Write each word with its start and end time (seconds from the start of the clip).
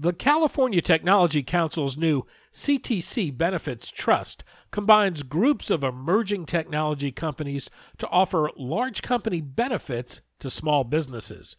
The 0.00 0.12
California 0.12 0.80
Technology 0.80 1.42
Council's 1.42 1.96
new 1.96 2.24
CTC 2.52 3.36
Benefits 3.36 3.90
Trust 3.90 4.44
combines 4.70 5.24
groups 5.24 5.70
of 5.70 5.82
emerging 5.82 6.46
technology 6.46 7.10
companies 7.10 7.68
to 7.98 8.06
offer 8.06 8.48
large 8.56 9.02
company 9.02 9.40
benefits 9.40 10.20
to 10.38 10.50
small 10.50 10.84
businesses. 10.84 11.56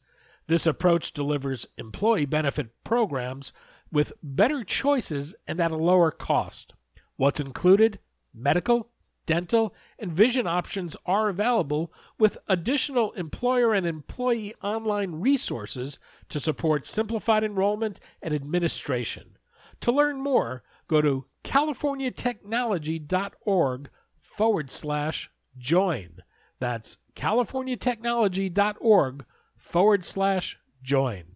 This 0.48 0.66
approach 0.66 1.12
delivers 1.12 1.68
employee 1.78 2.26
benefit 2.26 2.70
programs 2.86 3.52
with 3.92 4.14
better 4.24 4.64
choices 4.64 5.36
and 5.46 5.60
at 5.60 5.72
a 5.72 5.76
lower 5.76 6.10
cost. 6.10 6.72
What's 7.18 7.42
included? 7.42 8.00
Medical, 8.34 8.90
dental, 9.30 9.74
and 10.00 10.12
vision 10.12 10.48
options 10.48 10.98
are 11.06 11.30
available 11.30 11.94
with 12.18 12.40
additional 12.48 13.12
employer 13.12 13.76
and 13.76 13.86
employee 13.86 14.56
online 14.64 15.22
resources 15.22 16.00
to 16.30 16.40
support 16.40 16.84
simplified 16.84 17.44
enrollment 17.44 18.00
and 18.24 18.34
administration. 18.34 19.38
To 19.82 19.92
learn 19.92 20.20
more, 20.20 20.64
go 20.88 21.00
to 21.02 21.26
californiatechnology.org 21.44 23.90
forward 24.20 24.72
slash 24.72 25.30
join. 25.60 26.24
That's 26.60 26.98
californiatechnology.org 27.16 29.26
forward 29.56 30.06
slash 30.06 30.58
join. 30.82 31.36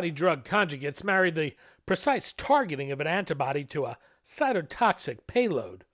Antibody 0.00 0.16
drug 0.16 0.44
conjugates 0.44 1.04
marry 1.04 1.30
the 1.30 1.52
precise 1.84 2.32
targeting 2.32 2.90
of 2.90 3.02
an 3.02 3.06
antibody 3.06 3.64
to 3.64 3.84
a 3.84 3.98
cytotoxic 4.24 5.26
payload. 5.26 5.84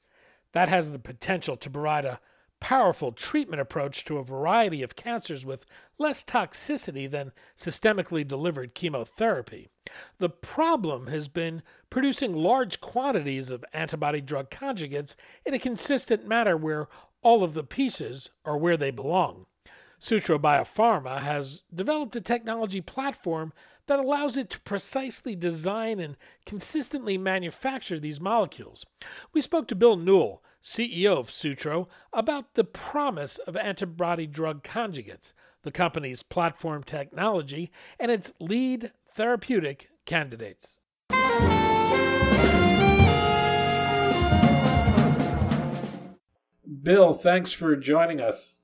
That 0.52 0.68
has 0.68 0.92
the 0.92 1.00
potential 1.00 1.56
to 1.56 1.68
provide 1.68 2.04
a 2.04 2.20
powerful 2.60 3.10
treatment 3.10 3.60
approach 3.60 4.04
to 4.04 4.18
a 4.18 4.22
variety 4.22 4.80
of 4.84 4.94
cancers 4.94 5.44
with 5.44 5.66
less 5.98 6.22
toxicity 6.22 7.10
than 7.10 7.32
systemically 7.58 8.24
delivered 8.24 8.76
chemotherapy. 8.76 9.70
The 10.18 10.30
problem 10.30 11.08
has 11.08 11.26
been 11.26 11.62
producing 11.90 12.32
large 12.32 12.80
quantities 12.80 13.50
of 13.50 13.64
antibody 13.72 14.20
drug 14.20 14.50
conjugates 14.50 15.16
in 15.44 15.52
a 15.52 15.58
consistent 15.58 16.28
manner 16.28 16.56
where 16.56 16.86
all 17.22 17.42
of 17.42 17.54
the 17.54 17.64
pieces 17.64 18.30
are 18.44 18.56
where 18.56 18.76
they 18.76 18.92
belong. 18.92 19.46
Sutro 19.98 20.38
Biopharma 20.38 21.22
has 21.22 21.62
developed 21.74 22.14
a 22.14 22.20
technology 22.20 22.80
platform 22.80 23.52
that 23.86 23.98
allows 23.98 24.36
it 24.36 24.50
to 24.50 24.60
precisely 24.60 25.34
design 25.36 26.00
and 26.00 26.16
consistently 26.44 27.16
manufacture 27.16 27.98
these 27.98 28.20
molecules. 28.20 28.84
We 29.32 29.40
spoke 29.40 29.68
to 29.68 29.74
Bill 29.74 29.96
Newell, 29.96 30.42
CEO 30.62 31.18
of 31.18 31.30
Sutro, 31.30 31.88
about 32.12 32.54
the 32.54 32.64
promise 32.64 33.38
of 33.38 33.56
antibody 33.56 34.26
drug 34.26 34.62
conjugates, 34.64 35.32
the 35.62 35.70
company's 35.70 36.22
platform 36.22 36.82
technology, 36.82 37.70
and 37.98 38.10
its 38.10 38.32
lead 38.40 38.92
therapeutic 39.14 39.90
candidates. 40.04 40.78
Bill, 46.82 47.14
thanks 47.14 47.52
for 47.52 47.74
joining 47.74 48.20
us. 48.20 48.54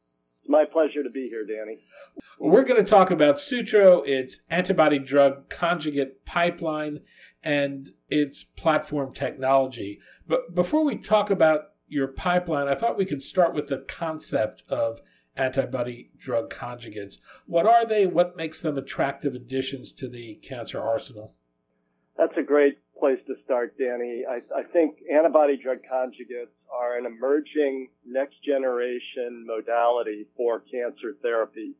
My 0.47 0.65
pleasure 0.65 1.03
to 1.03 1.11
be 1.11 1.29
here, 1.29 1.47
Danny. 1.47 1.79
We're 2.39 2.65
going 2.65 2.85
to 2.85 2.91
talk 2.91 3.11
about 3.11 3.39
Sutro, 3.39 4.03
its 4.03 4.41
antibody 4.51 4.99
drug 4.99 5.49
conjugate 5.49 6.25
pipeline, 6.25 7.01
and 7.43 7.93
its 8.09 8.45
platform 8.45 9.15
technology. 9.15 10.01
But 10.27 10.55
before 10.55 10.85
we 10.85 10.97
talk 10.97 11.31
about 11.31 11.73
your 11.89 12.09
pipeline, 12.09 12.69
I 12.69 12.75
thought 12.75 12.99
we 12.99 13.07
could 13.07 13.23
start 13.23 13.55
with 13.55 13.69
the 13.69 13.85
concept 13.89 14.65
of 14.69 15.01
antibody 15.37 16.11
drug 16.19 16.51
conjugates. 16.51 17.19
What 17.47 17.67
are 17.67 17.87
they? 17.87 18.07
What 18.07 18.37
makes 18.37 18.61
them 18.61 18.77
attractive 18.77 19.35
additions 19.35 19.93
to 19.95 20.09
the 20.09 20.35
cancer 20.37 20.81
arsenal? 20.81 21.35
That's 22.17 22.37
a 22.37 22.43
great 22.43 22.79
place 23.03 23.19
to 23.27 23.35
start, 23.45 23.77
Danny. 23.77 24.23
I, 24.31 24.37
I 24.57 24.63
think 24.63 24.99
antibody 25.13 25.57
drug 25.57 25.79
conjugates 25.93 26.55
are 26.73 26.97
an 26.97 27.05
emerging 27.05 27.89
next 28.07 28.37
generation 28.47 29.45
modality 29.45 30.27
for 30.37 30.61
cancer 30.61 31.17
therapy. 31.21 31.73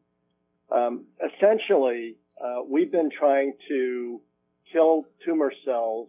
Um, 0.73 1.05
essentially, 1.25 2.17
uh, 2.45 2.63
we've 2.69 2.91
been 2.91 3.09
trying 3.17 3.53
to 3.69 4.21
kill 4.73 5.05
tumor 5.25 5.53
cells 5.65 6.09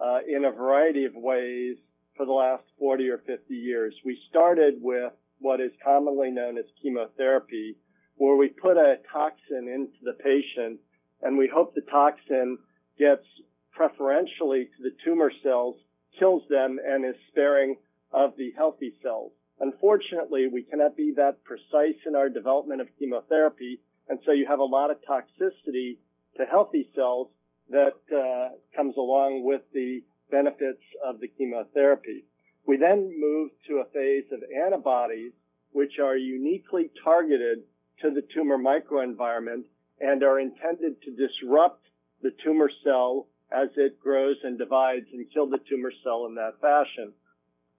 uh, 0.00 0.18
in 0.28 0.44
a 0.44 0.52
variety 0.52 1.06
of 1.06 1.14
ways 1.16 1.76
for 2.16 2.24
the 2.24 2.30
last 2.30 2.62
40 2.78 3.08
or 3.08 3.18
50 3.18 3.52
years. 3.52 3.92
We 4.04 4.16
started 4.30 4.74
with 4.80 5.12
what 5.40 5.60
is 5.60 5.72
commonly 5.84 6.30
known 6.30 6.56
as 6.56 6.66
chemotherapy, 6.80 7.78
where 8.14 8.36
we 8.36 8.46
put 8.46 8.76
a 8.76 8.98
toxin 9.12 9.66
into 9.66 9.98
the 10.04 10.12
patient 10.12 10.78
and 11.20 11.36
we 11.36 11.50
hope 11.52 11.74
the 11.74 11.82
toxin 11.90 12.58
gets 12.96 13.24
preferentially 13.72 14.68
to 14.76 14.82
the 14.82 14.94
tumor 15.04 15.32
cells, 15.42 15.76
kills 16.18 16.42
them, 16.48 16.78
and 16.84 17.04
is 17.04 17.14
sparing 17.28 17.76
of 18.12 18.36
the 18.36 18.52
healthy 18.56 18.94
cells. 19.02 19.32
Unfortunately, 19.60 20.48
we 20.52 20.62
cannot 20.62 20.96
be 20.96 21.12
that 21.16 21.42
precise 21.44 21.98
in 22.06 22.14
our 22.14 22.28
development 22.28 22.80
of 22.80 22.88
chemotherapy, 22.98 23.80
and 24.08 24.18
so 24.24 24.32
you 24.32 24.46
have 24.46 24.58
a 24.58 24.64
lot 24.64 24.90
of 24.90 24.98
toxicity 25.08 25.98
to 26.36 26.44
healthy 26.44 26.88
cells 26.94 27.28
that 27.70 27.96
uh, 28.12 28.54
comes 28.76 28.96
along 28.96 29.44
with 29.44 29.62
the 29.72 30.02
benefits 30.30 30.82
of 31.04 31.20
the 31.20 31.28
chemotherapy. 31.28 32.24
We 32.66 32.76
then 32.76 33.12
move 33.18 33.50
to 33.68 33.78
a 33.78 33.84
phase 33.92 34.24
of 34.32 34.40
antibodies, 34.64 35.32
which 35.72 35.98
are 36.02 36.16
uniquely 36.16 36.90
targeted 37.04 37.62
to 38.02 38.10
the 38.10 38.22
tumor 38.34 38.58
microenvironment 38.58 39.64
and 40.00 40.22
are 40.22 40.40
intended 40.40 41.00
to 41.02 41.10
disrupt 41.10 41.84
the 42.22 42.32
tumor 42.44 42.70
cell 42.84 43.26
as 43.54 43.68
it 43.76 44.00
grows 44.00 44.36
and 44.42 44.58
divides 44.58 45.06
and 45.12 45.26
kill 45.32 45.48
the 45.48 45.60
tumor 45.68 45.92
cell 46.02 46.26
in 46.26 46.34
that 46.36 46.60
fashion. 46.60 47.12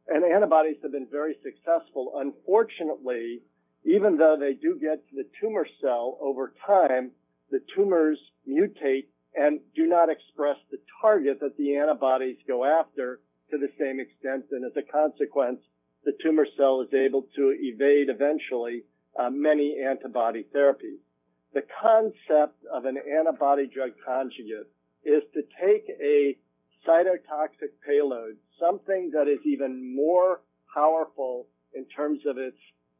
And 0.08 0.24
antibodies 0.24 0.78
have 0.84 0.92
been 0.92 1.08
very 1.10 1.36
successful. 1.44 2.14
Unfortunately, 2.16 3.42
even 3.86 4.18
though 4.18 4.38
they 4.40 4.54
do 4.54 4.78
get 4.80 5.08
to 5.10 5.16
the 5.16 5.28
tumor 5.42 5.68
cell 5.82 6.18
over 6.22 6.54
time, 6.66 7.12
the 7.52 7.62
tumors 7.76 8.20
mutate 8.48 9.08
and 9.36 9.60
do 9.76 9.88
not 9.88 10.10
express 10.10 10.58
the 10.72 10.78
target 11.02 11.40
that 11.40 11.58
the 11.58 11.76
antibodies 11.76 12.38
go 12.48 12.64
after 12.64 13.20
to 13.50 13.58
the 13.58 13.70
same 13.80 14.00
extent. 14.00 14.46
And 14.52 14.66
as 14.66 14.76
a 14.78 14.92
consequence, 14.92 15.60
the 16.06 16.14
tumor 16.22 16.48
cell 16.58 16.82
is 16.82 16.94
able 16.94 17.24
to 17.36 17.56
evade 17.60 18.10
eventually 18.10 18.84
uh, 19.18 19.30
many 19.30 19.78
antibody 19.80 20.46
therapies. 20.56 21.00
The 21.54 21.64
concept 21.82 22.58
of 22.74 22.86
an 22.86 22.98
antibody 22.98 23.68
drug 23.68 23.92
conjugate 24.06 24.68
is 25.14 25.24
to 25.34 25.42
take 25.62 25.86
a 26.02 26.38
cytotoxic 26.88 27.72
payload, 27.86 28.36
something 28.60 29.12
that 29.14 29.28
is 29.28 29.40
even 29.46 29.96
more 29.96 30.42
powerful 30.74 31.48
in 31.74 31.86
terms 31.86 32.20
of 32.26 32.38
its 32.38 32.58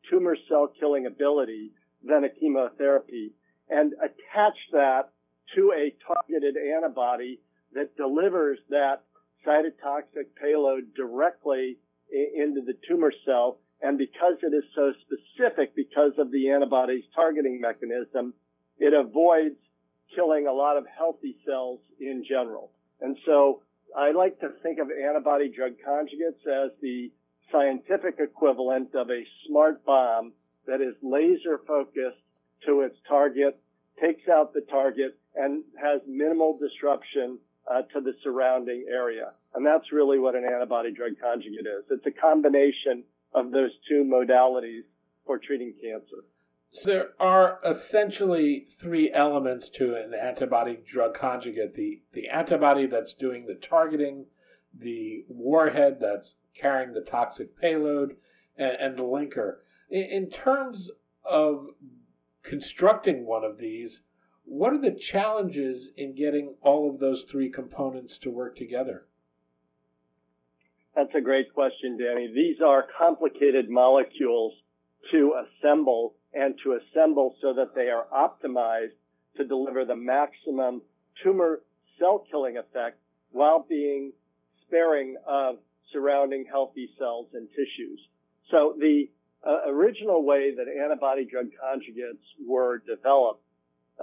tumor 0.10 0.38
cell 0.48 0.72
killing 0.80 1.06
ability 1.06 1.72
than 2.04 2.24
a 2.24 2.30
chemotherapy, 2.30 3.32
and 3.70 3.94
attach 3.94 4.58
that 4.72 5.10
to 5.56 5.72
a 5.76 5.94
targeted 6.06 6.56
antibody 6.58 7.40
that 7.74 7.96
delivers 7.98 8.60
that 8.70 9.04
cytotoxic 9.46 10.28
payload 10.42 10.94
directly 10.96 11.78
into 12.12 12.62
the 12.62 12.74
tumor 12.88 13.12
cell. 13.26 13.60
And 13.82 13.98
because 13.98 14.38
it 14.42 14.54
is 14.54 14.64
so 14.76 14.94
specific, 15.02 15.76
because 15.76 16.14
of 16.18 16.32
the 16.32 16.50
antibody's 16.50 17.04
targeting 17.16 17.60
mechanism, 17.60 18.34
it 18.80 18.94
avoids 18.94 19.58
killing 20.16 20.48
a 20.48 20.54
lot 20.54 20.78
of 20.78 20.86
healthy 20.88 21.38
cells 21.46 21.80
in 22.00 22.24
general. 22.28 22.72
And 23.02 23.18
so 23.26 23.62
I 23.96 24.12
like 24.12 24.40
to 24.40 24.50
think 24.62 24.80
of 24.80 24.88
antibody 24.90 25.50
drug 25.50 25.74
conjugates 25.86 26.46
as 26.48 26.72
the 26.82 27.12
scientific 27.52 28.16
equivalent 28.20 28.96
of 28.96 29.10
a 29.10 29.24
smart 29.48 29.86
bomb 29.86 30.34
that 30.66 30.82
is 30.82 30.96
laser 31.02 31.60
focused 31.68 32.22
to 32.66 32.82
its 32.82 32.96
target, 33.08 33.60
takes 34.02 34.28
out 34.30 34.54
the 34.54 34.62
target, 34.62 35.18
and 35.36 35.64
has 35.82 36.02
minimal 36.08 36.58
disruption 36.58 37.38
uh, 37.70 37.82
to 37.94 38.02
the 38.02 38.14
surrounding 38.24 38.86
area. 38.90 39.32
And 39.54 39.66
that's 39.66 39.92
really 39.92 40.20
what 40.20 40.36
an 40.36 40.46
antibody 40.46 40.92
drug 40.92 41.14
conjugate 41.22 41.68
is. 41.68 41.86
It's 41.92 42.06
a 42.06 42.12
combination 42.12 43.04
of 43.34 43.52
those 43.52 43.72
two 43.88 44.04
modalities 44.04 44.84
for 45.26 45.38
treating 45.38 45.74
cancer. 45.82 46.24
So 46.74 46.90
there 46.90 47.10
are 47.20 47.60
essentially 47.64 48.66
three 48.68 49.12
elements 49.12 49.70
to 49.70 49.94
an 49.94 50.16
antibody 50.16 50.80
drug 50.84 51.14
conjugate 51.14 51.76
the, 51.76 52.02
the 52.14 52.28
antibody 52.28 52.88
that's 52.88 53.14
doing 53.14 53.46
the 53.46 53.54
targeting, 53.54 54.26
the 54.76 55.24
warhead 55.28 56.00
that's 56.00 56.34
carrying 56.56 56.94
the 56.94 57.02
toxic 57.02 57.56
payload, 57.56 58.16
and, 58.58 58.76
and 58.80 58.98
the 58.98 59.04
linker. 59.04 59.58
In, 59.92 60.02
in 60.04 60.30
terms 60.32 60.90
of 61.24 61.68
constructing 62.42 63.28
one 63.28 63.44
of 63.44 63.60
these, 63.60 64.02
what 64.44 64.74
are 64.74 64.82
the 64.82 64.98
challenges 64.98 65.92
in 65.96 66.16
getting 66.16 66.56
all 66.64 66.90
of 66.90 67.00
those 67.00 67.22
three 67.22 67.52
components 67.52 68.18
to 68.18 68.32
work 68.32 68.56
together? 68.56 69.06
That's 70.96 71.14
a 71.16 71.22
great 71.22 71.54
question, 71.54 72.00
Danny. 72.00 72.32
These 72.34 72.62
are 72.66 72.88
complicated 72.98 73.70
molecules 73.70 74.54
to 75.12 75.36
assemble 75.36 76.16
and 76.34 76.56
to 76.64 76.78
assemble 76.78 77.36
so 77.42 77.54
that 77.54 77.76
they 77.76 77.90
are 77.90 78.06
optimized 78.14 78.98
to 79.38 79.46
deliver 79.46 79.86
the 79.86 79.96
maximum 79.96 80.82
tumor 81.24 81.62
cell 82.00 82.26
killing 82.30 82.58
effect 82.58 83.00
while 83.32 83.66
being 83.68 84.12
sparing 84.66 85.16
of 85.28 85.58
surrounding 85.92 86.46
healthy 86.50 86.90
cells 86.98 87.28
and 87.34 87.48
tissues. 87.50 88.00
So 88.50 88.76
the 88.78 89.10
uh, 89.46 89.70
original 89.70 90.24
way 90.24 90.54
that 90.56 90.66
antibody 90.68 91.26
drug 91.26 91.48
conjugates 91.48 92.24
were 92.48 92.82
developed, 92.88 93.44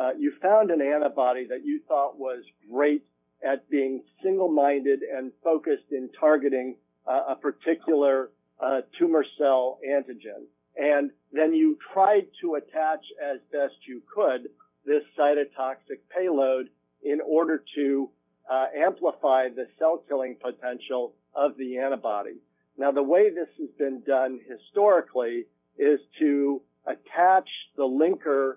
uh, 0.00 0.10
you 0.18 0.32
found 0.40 0.70
an 0.70 0.80
antibody 0.80 1.46
that 1.48 1.64
you 1.64 1.80
thought 1.88 2.18
was 2.18 2.44
great 2.70 3.04
at 3.42 3.68
being 3.70 4.02
single-minded 4.22 5.00
and 5.00 5.32
focused 5.42 5.90
in 5.90 6.10
targeting 6.18 6.76
uh, 7.06 7.22
a 7.30 7.36
particular 7.36 8.30
uh, 8.60 8.82
tumor 8.98 9.24
cell 9.38 9.78
antigen. 9.88 10.44
And 10.80 11.10
then 11.30 11.52
you 11.52 11.76
tried 11.92 12.26
to 12.40 12.54
attach 12.54 13.04
as 13.22 13.38
best 13.52 13.74
you 13.86 14.00
could 14.14 14.48
this 14.86 15.02
cytotoxic 15.18 16.00
payload 16.16 16.70
in 17.02 17.20
order 17.20 17.62
to 17.76 18.08
uh, 18.50 18.66
amplify 18.74 19.48
the 19.50 19.66
cell 19.78 20.02
killing 20.08 20.36
potential 20.40 21.12
of 21.34 21.56
the 21.58 21.78
antibody. 21.78 22.36
Now, 22.78 22.92
the 22.92 23.02
way 23.02 23.28
this 23.28 23.48
has 23.58 23.68
been 23.78 24.02
done 24.06 24.40
historically 24.48 25.44
is 25.78 26.00
to 26.18 26.62
attach 26.86 27.48
the 27.76 27.82
linker, 27.82 28.54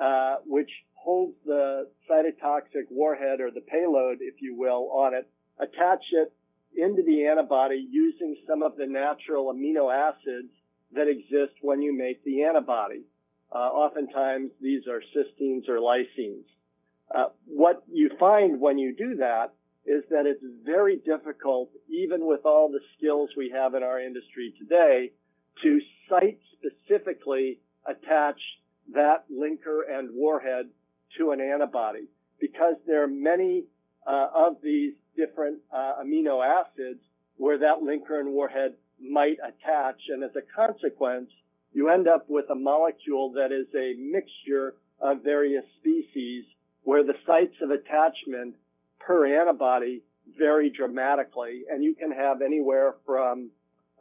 uh, 0.00 0.36
which 0.44 0.70
holds 0.94 1.36
the 1.46 1.88
cytotoxic 2.10 2.90
warhead 2.90 3.40
or 3.40 3.52
the 3.52 3.60
payload, 3.60 4.18
if 4.20 4.42
you 4.42 4.56
will, 4.58 4.90
on 4.90 5.14
it, 5.14 5.28
attach 5.60 6.02
it 6.12 6.32
into 6.76 7.02
the 7.02 7.26
antibody 7.26 7.86
using 7.90 8.36
some 8.48 8.62
of 8.62 8.76
the 8.76 8.86
natural 8.86 9.54
amino 9.54 9.94
acids 9.94 10.50
that 10.94 11.08
exist 11.08 11.54
when 11.62 11.82
you 11.82 11.96
make 11.96 12.24
the 12.24 12.44
antibody. 12.44 13.02
Uh, 13.52 13.58
oftentimes, 13.58 14.50
these 14.60 14.86
are 14.86 15.02
cysteines 15.14 15.68
or 15.68 15.78
lysines. 15.78 16.44
Uh, 17.12 17.30
what 17.46 17.82
you 17.90 18.10
find 18.18 18.60
when 18.60 18.78
you 18.78 18.94
do 18.94 19.16
that 19.16 19.52
is 19.84 20.04
that 20.10 20.26
it's 20.26 20.44
very 20.64 20.96
difficult, 20.98 21.70
even 21.88 22.26
with 22.26 22.44
all 22.44 22.70
the 22.70 22.80
skills 22.96 23.30
we 23.36 23.50
have 23.50 23.74
in 23.74 23.82
our 23.82 24.00
industry 24.00 24.54
today, 24.58 25.10
to 25.62 25.80
site 26.08 26.38
specifically 26.58 27.58
attach 27.86 28.38
that 28.94 29.24
linker 29.32 29.80
and 29.88 30.10
warhead 30.12 30.66
to 31.18 31.32
an 31.32 31.40
antibody 31.40 32.06
because 32.40 32.74
there 32.86 33.02
are 33.02 33.08
many 33.08 33.64
uh, 34.06 34.28
of 34.34 34.56
these 34.62 34.94
different 35.16 35.58
uh, 35.72 35.94
amino 36.02 36.44
acids 36.44 37.00
where 37.36 37.58
that 37.58 37.80
linker 37.82 38.18
and 38.20 38.32
warhead 38.32 38.74
might 39.00 39.38
attach. 39.42 40.00
And 40.08 40.22
as 40.24 40.30
a 40.36 40.42
consequence, 40.54 41.30
you 41.72 41.88
end 41.88 42.08
up 42.08 42.26
with 42.28 42.46
a 42.50 42.54
molecule 42.54 43.32
that 43.32 43.52
is 43.52 43.66
a 43.74 43.94
mixture 43.98 44.74
of 45.00 45.22
various 45.22 45.64
species 45.80 46.44
where 46.82 47.04
the 47.04 47.14
sites 47.26 47.54
of 47.62 47.70
attachment 47.70 48.56
per 48.98 49.40
antibody 49.40 50.02
vary 50.38 50.70
dramatically. 50.70 51.62
And 51.70 51.82
you 51.82 51.94
can 51.94 52.10
have 52.12 52.42
anywhere 52.42 52.94
from 53.06 53.50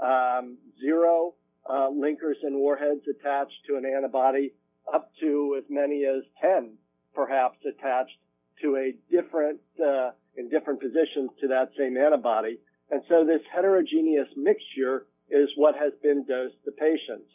um, 0.01 0.57
zero 0.79 1.33
uh, 1.69 1.89
linkers 1.89 2.41
and 2.43 2.55
warheads 2.55 3.01
attached 3.09 3.65
to 3.67 3.75
an 3.77 3.85
antibody 3.85 4.53
up 4.93 5.11
to 5.19 5.55
as 5.57 5.63
many 5.69 6.05
as 6.05 6.23
10 6.41 6.77
perhaps 7.13 7.57
attached 7.65 8.17
to 8.61 8.75
a 8.75 8.93
different, 9.11 9.59
uh, 9.83 10.11
in 10.37 10.49
different 10.49 10.79
positions 10.79 11.29
to 11.41 11.47
that 11.47 11.69
same 11.77 11.97
antibody. 11.97 12.59
And 12.91 13.01
so 13.07 13.25
this 13.25 13.41
heterogeneous 13.53 14.29
mixture 14.35 15.05
is 15.29 15.49
what 15.55 15.75
has 15.75 15.93
been 16.01 16.25
dosed 16.25 16.55
to 16.65 16.71
patients. 16.71 17.29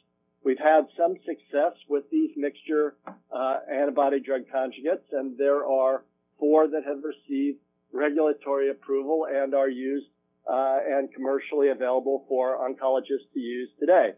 We've 0.44 0.58
had 0.58 0.86
some 0.96 1.14
success 1.24 1.72
with 1.88 2.04
these 2.10 2.30
mixture 2.36 2.96
uh, 3.32 3.58
antibody 3.72 4.20
drug 4.20 4.42
conjugates, 4.54 5.08
and 5.12 5.38
there 5.38 5.64
are 5.64 6.04
four 6.38 6.68
that 6.68 6.84
have 6.84 6.98
received 7.02 7.58
regulatory 7.92 8.70
approval 8.70 9.26
and 9.30 9.54
are 9.54 9.68
used 9.68 10.06
uh, 10.50 10.78
and 10.86 11.12
commercially 11.14 11.70
available 11.70 12.26
for 12.28 12.58
oncologists 12.58 13.32
to 13.32 13.40
use 13.40 13.70
today. 13.80 14.10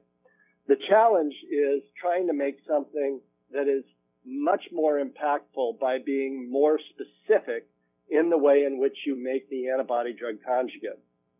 The 0.67 0.77
challenge 0.89 1.35
is 1.49 1.83
trying 2.01 2.27
to 2.27 2.33
make 2.33 2.59
something 2.67 3.21
that 3.53 3.69
is 3.69 3.85
much 4.25 4.65
more 4.73 5.01
impactful 5.01 5.79
by 5.79 5.99
being 6.05 6.51
more 6.51 6.81
specific 6.91 7.69
in 8.11 8.31
the 8.31 8.39
way 8.39 8.65
in 8.65 8.81
which 8.81 8.97
you 9.07 9.15
make 9.15 9.49
the 9.49 9.69
antibody 9.69 10.13
drug 10.13 10.37
conjugate. 10.45 10.99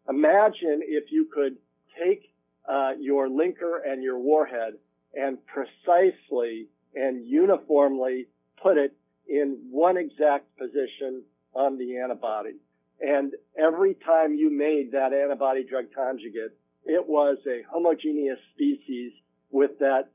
Imagine 0.09 0.81
if 0.83 1.11
you 1.11 1.29
could 1.33 1.57
take 1.99 2.33
uh, 2.69 2.93
your 2.99 3.29
linker 3.29 3.79
and 3.85 4.03
your 4.03 4.19
warhead 4.19 4.75
and 5.15 5.39
precisely 5.47 6.69
and 6.95 7.27
uniformly 7.27 8.27
put 8.63 8.77
it 8.77 8.95
in 9.29 9.59
one 9.71 9.97
exact 9.97 10.57
position 10.57 11.23
on 11.55 11.79
the 11.79 11.99
antibody. 11.99 12.57
And 13.01 13.33
every 13.59 13.95
time 13.95 14.35
you 14.35 14.51
made 14.51 14.93
that 14.93 15.13
antibody 15.13 15.65
drug 15.65 15.87
conjugate, 15.95 16.57
it 16.85 17.07
was 17.07 17.39
a 17.47 17.63
homogeneous 17.71 18.39
species 18.55 19.13
with 19.51 19.79
that 19.81 20.09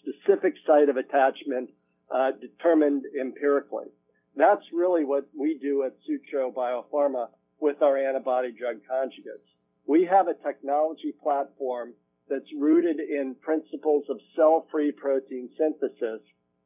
specific 0.00 0.54
site 0.66 0.88
of 0.88 0.96
attachment 0.96 1.70
uh, 2.14 2.32
determined 2.40 3.04
empirically. 3.18 3.86
That's 4.36 4.64
really 4.72 5.04
what 5.04 5.28
we 5.38 5.58
do 5.58 5.84
at 5.84 5.96
Sutro 6.06 6.52
Biopharma 6.52 7.28
with 7.60 7.82
our 7.82 7.96
antibody 7.96 8.52
drug 8.52 8.76
conjugates. 8.90 9.46
We 9.86 10.04
have 10.04 10.28
a 10.28 10.34
technology 10.34 11.12
platform 11.22 11.94
that's 12.28 12.52
rooted 12.58 13.00
in 13.00 13.34
principles 13.40 14.04
of 14.08 14.18
cell-free 14.36 14.92
protein 14.92 15.50
synthesis 15.58 16.20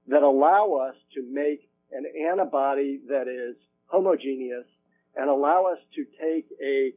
that 0.08 0.23
allow 0.23 0.74
us 0.74 0.94
to 1.15 1.22
make 1.22 1.69
an 1.93 2.05
antibody 2.31 3.01
that 3.08 3.29
is 3.29 3.56
homogeneous 3.86 4.67
and 5.17 5.31
allow 5.31 5.65
us 5.67 5.79
to 5.94 6.05
take 6.20 6.46
a 6.63 6.93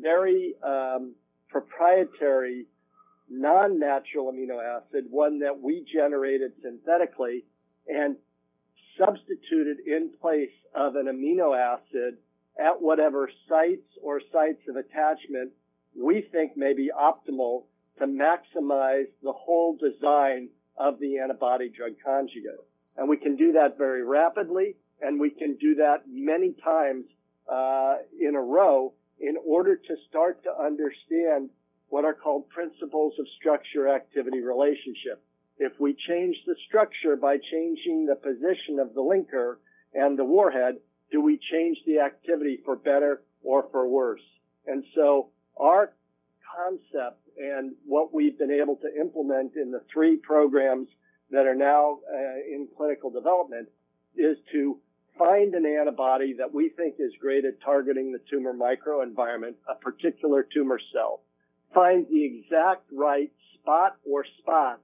very 0.00 0.54
um, 0.62 1.14
proprietary 1.48 2.66
non-natural 3.28 4.30
amino 4.32 4.62
acid, 4.62 5.06
one 5.10 5.40
that 5.40 5.60
we 5.60 5.84
generated 5.92 6.52
synthetically, 6.62 7.44
and 7.88 8.16
substituted 8.98 9.78
in 9.86 10.10
place 10.20 10.50
of 10.74 10.96
an 10.96 11.06
amino 11.06 11.56
acid 11.56 12.18
at 12.58 12.80
whatever 12.80 13.30
sites 13.48 13.88
or 14.02 14.20
sites 14.32 14.62
of 14.68 14.76
attachment 14.76 15.52
we 15.94 16.26
think 16.32 16.56
may 16.56 16.72
be 16.72 16.90
optimal 16.90 17.64
to 17.98 18.06
maximize 18.06 19.06
the 19.22 19.32
whole 19.32 19.76
design 19.76 20.48
of 20.76 20.98
the 20.98 21.18
antibody 21.18 21.68
drug 21.68 21.92
conjugate. 22.04 22.64
And 22.96 23.08
we 23.08 23.16
can 23.16 23.36
do 23.36 23.52
that 23.52 23.76
very 23.78 24.04
rapidly, 24.04 24.76
and 25.00 25.20
we 25.20 25.30
can 25.30 25.56
do 25.56 25.76
that 25.76 26.04
many 26.08 26.54
times 26.64 27.04
uh, 27.50 27.96
in 28.18 28.34
a 28.34 28.40
row 28.40 28.94
in 29.20 29.36
order 29.44 29.76
to 29.76 29.96
start 30.08 30.42
to 30.44 30.50
understand 30.50 31.50
what 31.88 32.04
are 32.04 32.14
called 32.14 32.48
principles 32.48 33.14
of 33.18 33.26
structure 33.38 33.94
activity 33.94 34.40
relationship. 34.40 35.22
If 35.58 35.72
we 35.78 35.94
change 36.08 36.36
the 36.46 36.56
structure 36.66 37.16
by 37.16 37.36
changing 37.36 38.06
the 38.06 38.16
position 38.16 38.78
of 38.80 38.94
the 38.94 39.02
linker 39.02 39.56
and 39.94 40.18
the 40.18 40.24
warhead, 40.24 40.76
do 41.12 41.20
we 41.20 41.38
change 41.52 41.78
the 41.86 42.00
activity 42.00 42.58
for 42.64 42.74
better 42.74 43.22
or 43.44 43.68
for 43.70 43.86
worse? 43.86 44.22
And 44.66 44.82
so 44.94 45.28
our 45.60 45.92
concept 46.56 47.20
and 47.38 47.72
what 47.86 48.12
we've 48.12 48.38
been 48.38 48.50
able 48.50 48.76
to 48.76 49.00
implement 49.00 49.52
in 49.56 49.70
the 49.70 49.82
three 49.92 50.16
programs 50.16 50.88
that 51.30 51.46
are 51.46 51.54
now 51.54 51.98
uh, 52.12 52.18
in 52.46 52.68
clinical 52.76 53.10
development 53.10 53.68
is 54.16 54.36
to 54.52 54.78
find 55.18 55.54
an 55.54 55.66
antibody 55.66 56.34
that 56.38 56.52
we 56.52 56.70
think 56.70 56.96
is 56.98 57.12
great 57.20 57.44
at 57.44 57.60
targeting 57.62 58.12
the 58.12 58.20
tumor 58.30 58.52
microenvironment, 58.52 59.54
a 59.68 59.74
particular 59.74 60.46
tumor 60.54 60.80
cell, 60.92 61.20
find 61.74 62.06
the 62.10 62.24
exact 62.24 62.84
right 62.92 63.30
spot 63.54 63.96
or 64.10 64.24
spots 64.40 64.82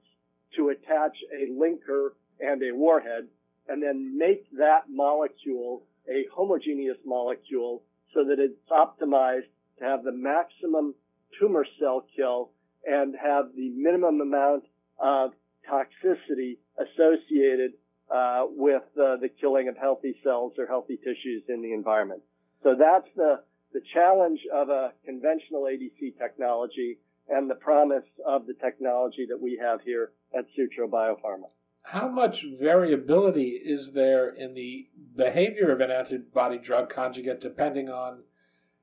to 0.56 0.70
attach 0.70 1.16
a 1.32 1.50
linker 1.50 2.10
and 2.40 2.62
a 2.62 2.74
warhead, 2.74 3.26
and 3.68 3.82
then 3.82 4.16
make 4.16 4.50
that 4.56 4.84
molecule 4.88 5.82
a 6.10 6.26
homogeneous 6.34 6.98
molecule 7.04 7.82
so 8.14 8.24
that 8.24 8.38
it's 8.38 8.58
optimized 8.70 9.48
to 9.78 9.84
have 9.84 10.02
the 10.04 10.12
maximum 10.12 10.94
tumor 11.38 11.66
cell 11.78 12.06
kill 12.16 12.50
and 12.86 13.14
have 13.20 13.46
the 13.54 13.68
minimum 13.70 14.20
amount 14.20 14.64
of 14.98 15.32
toxicity 15.70 16.58
associated 16.78 17.72
uh, 18.10 18.44
with 18.48 18.82
uh, 18.96 19.16
the 19.16 19.28
killing 19.40 19.68
of 19.68 19.76
healthy 19.76 20.14
cells 20.22 20.52
or 20.58 20.66
healthy 20.66 20.96
tissues 20.96 21.42
in 21.48 21.62
the 21.62 21.72
environment. 21.72 22.22
So 22.62 22.74
that's 22.78 23.08
the, 23.14 23.40
the 23.72 23.80
challenge 23.92 24.40
of 24.52 24.70
a 24.70 24.92
conventional 25.04 25.64
ADC 25.64 26.18
technology 26.18 26.98
and 27.28 27.50
the 27.50 27.54
promise 27.54 28.04
of 28.26 28.46
the 28.46 28.54
technology 28.54 29.26
that 29.28 29.40
we 29.40 29.60
have 29.62 29.80
here 29.82 30.12
at 30.36 30.46
Sutro 30.56 30.88
Biopharma. 30.88 31.50
How 31.82 32.08
much 32.08 32.44
variability 32.58 33.60
is 33.64 33.92
there 33.92 34.28
in 34.28 34.54
the 34.54 34.88
behavior 35.16 35.70
of 35.70 35.80
an 35.80 35.90
antibody 35.90 36.58
drug 36.58 36.90
conjugate 36.90 37.40
depending 37.40 37.88
on 37.88 38.24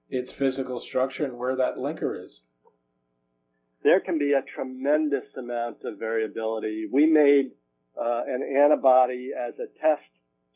its 0.10 0.32
physical 0.32 0.80
structure 0.80 1.24
and 1.24 1.38
where 1.38 1.56
that 1.56 1.76
linker 1.76 2.20
is? 2.22 2.42
There 3.84 4.00
can 4.00 4.18
be 4.18 4.34
a 4.34 4.42
tremendous 4.56 5.26
amount 5.38 5.84
of 5.84 6.00
variability. 6.00 6.88
We 6.92 7.06
made 7.06 7.52
uh, 7.96 8.24
an 8.28 8.42
antibody 8.42 9.30
as 9.38 9.54
a 9.60 9.68
test 9.80 10.10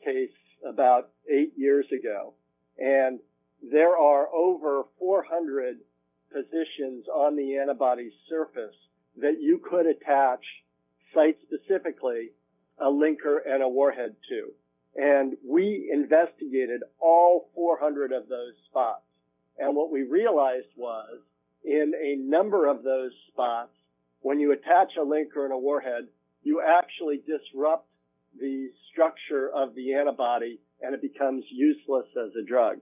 case 0.04 0.34
about 0.68 1.10
eight 1.30 1.52
years 1.56 1.86
ago, 1.92 2.34
and 2.78 3.20
there 3.62 3.96
are 3.96 4.28
over 4.34 4.84
400 4.98 5.78
positions 6.32 7.06
on 7.08 7.36
the 7.36 7.56
antibody's 7.58 8.12
surface 8.28 8.74
that 9.16 9.40
you 9.40 9.60
could 9.68 9.86
attach 9.86 10.44
site 11.14 11.38
specifically 11.42 12.30
a 12.78 12.86
linker 12.86 13.38
and 13.46 13.62
a 13.62 13.68
warhead 13.68 14.16
to. 14.28 14.52
And 14.96 15.36
we 15.46 15.90
investigated 15.92 16.82
all 16.98 17.50
400 17.54 18.12
of 18.12 18.28
those 18.28 18.54
spots. 18.68 19.02
And 19.58 19.76
what 19.76 19.92
we 19.92 20.02
realized 20.02 20.68
was 20.76 21.20
in 21.64 21.92
a 21.94 22.16
number 22.16 22.66
of 22.66 22.82
those 22.82 23.12
spots, 23.28 23.72
when 24.22 24.40
you 24.40 24.52
attach 24.52 24.92
a 24.96 25.04
linker 25.04 25.44
and 25.44 25.52
a 25.52 25.58
warhead, 25.58 26.08
you 26.42 26.62
actually 26.66 27.18
disrupt 27.18 27.86
the 28.38 28.70
structure 28.90 29.50
of 29.54 29.74
the 29.74 29.94
antibody 29.94 30.60
and 30.80 30.94
it 30.94 31.02
becomes 31.02 31.44
useless 31.50 32.06
as 32.16 32.30
a 32.34 32.46
drug. 32.46 32.78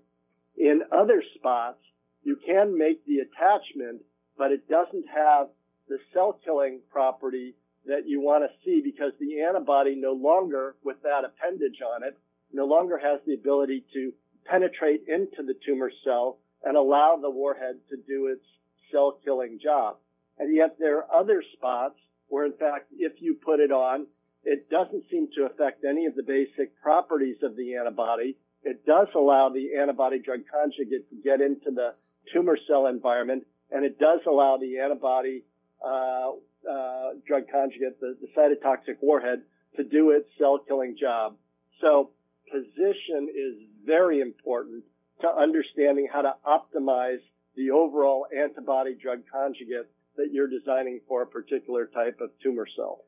In 0.57 0.83
other 0.93 1.23
spots, 1.35 1.79
you 2.23 2.37
can 2.45 2.77
make 2.77 3.05
the 3.07 3.19
attachment, 3.19 4.03
but 4.37 4.53
it 4.53 4.69
doesn't 4.69 5.07
have 5.09 5.49
the 5.89 5.99
cell 6.13 6.39
killing 6.45 6.81
property 6.91 7.55
that 7.89 8.07
you 8.07 8.21
want 8.21 8.45
to 8.45 8.65
see 8.65 8.81
because 8.83 9.13
the 9.19 9.43
antibody 9.43 9.97
no 9.97 10.13
longer, 10.13 10.77
with 10.85 11.03
that 11.03 11.25
appendage 11.25 11.81
on 11.83 12.03
it, 12.03 12.17
no 12.53 12.65
longer 12.65 12.99
has 12.99 13.21
the 13.27 13.35
ability 13.35 13.85
to 13.93 14.13
penetrate 14.45 15.03
into 15.09 15.43
the 15.43 15.55
tumor 15.67 15.91
cell 16.05 16.39
and 16.65 16.77
allow 16.77 17.19
the 17.21 17.31
warhead 17.31 17.77
to 17.91 17.97
do 17.97 18.29
its 18.29 18.45
cell 18.93 19.19
killing 19.25 19.59
job. 19.63 19.97
And 20.39 20.55
yet 20.55 20.77
there 20.79 20.99
are 20.99 21.21
other 21.21 21.43
spots 21.57 21.97
where 22.29 22.47
in 22.47 22.53
fact, 22.53 22.87
if 22.99 23.13
you 23.21 23.35
put 23.35 23.61
it 23.61 23.73
on, 23.73 24.07
it 24.45 24.71
doesn't 24.71 25.05
seem 25.11 25.29
to 25.37 25.47
affect 25.47 25.85
any 25.85 26.07
of 26.07 26.15
the 26.15 26.23
basic 26.23 26.81
properties 26.81 27.37
of 27.43 27.57
the 27.57 27.75
antibody. 27.75 28.37
It 28.63 28.87
does 28.87 29.09
allow 29.15 29.49
the 29.49 29.77
antibody 29.81 30.19
drug 30.19 30.41
conjugate 30.53 31.09
to 31.11 31.17
get 31.23 31.41
into 31.41 31.71
the 31.71 31.95
tumor 32.33 32.59
cell 32.69 32.87
environment, 32.87 33.47
and 33.71 33.85
it 33.85 33.99
does 33.99 34.21
allow 34.27 34.59
the 34.59 34.79
antibody 34.79 35.45
uh, 35.85 36.33
uh, 36.71 37.11
drug 37.27 37.45
conjugate, 37.51 38.01
the, 38.01 38.17
the 38.21 38.29
cytotoxic 38.37 38.97
warhead, 39.01 39.43
to 39.77 39.85
do 39.85 40.11
its 40.11 40.29
cell 40.39 40.59
killing 40.67 40.97
job. 40.99 41.37
So 41.81 42.11
position 42.51 43.29
is 43.29 43.55
very 43.85 44.21
important 44.21 44.85
to 45.21 45.29
understanding 45.29 46.09
how 46.13 46.23
to 46.23 46.35
optimize 46.47 47.21
the 47.57 47.71
overall 47.71 48.27
antibody 48.37 48.95
drug 48.95 49.21
conjugate 49.33 49.87
that 50.17 50.29
you're 50.33 50.49
designing 50.49 51.01
for 51.09 51.23
a 51.23 51.27
particular 51.27 51.87
type 51.87 52.19
of 52.21 52.31
tumor 52.43 52.67
cell. 52.77 53.05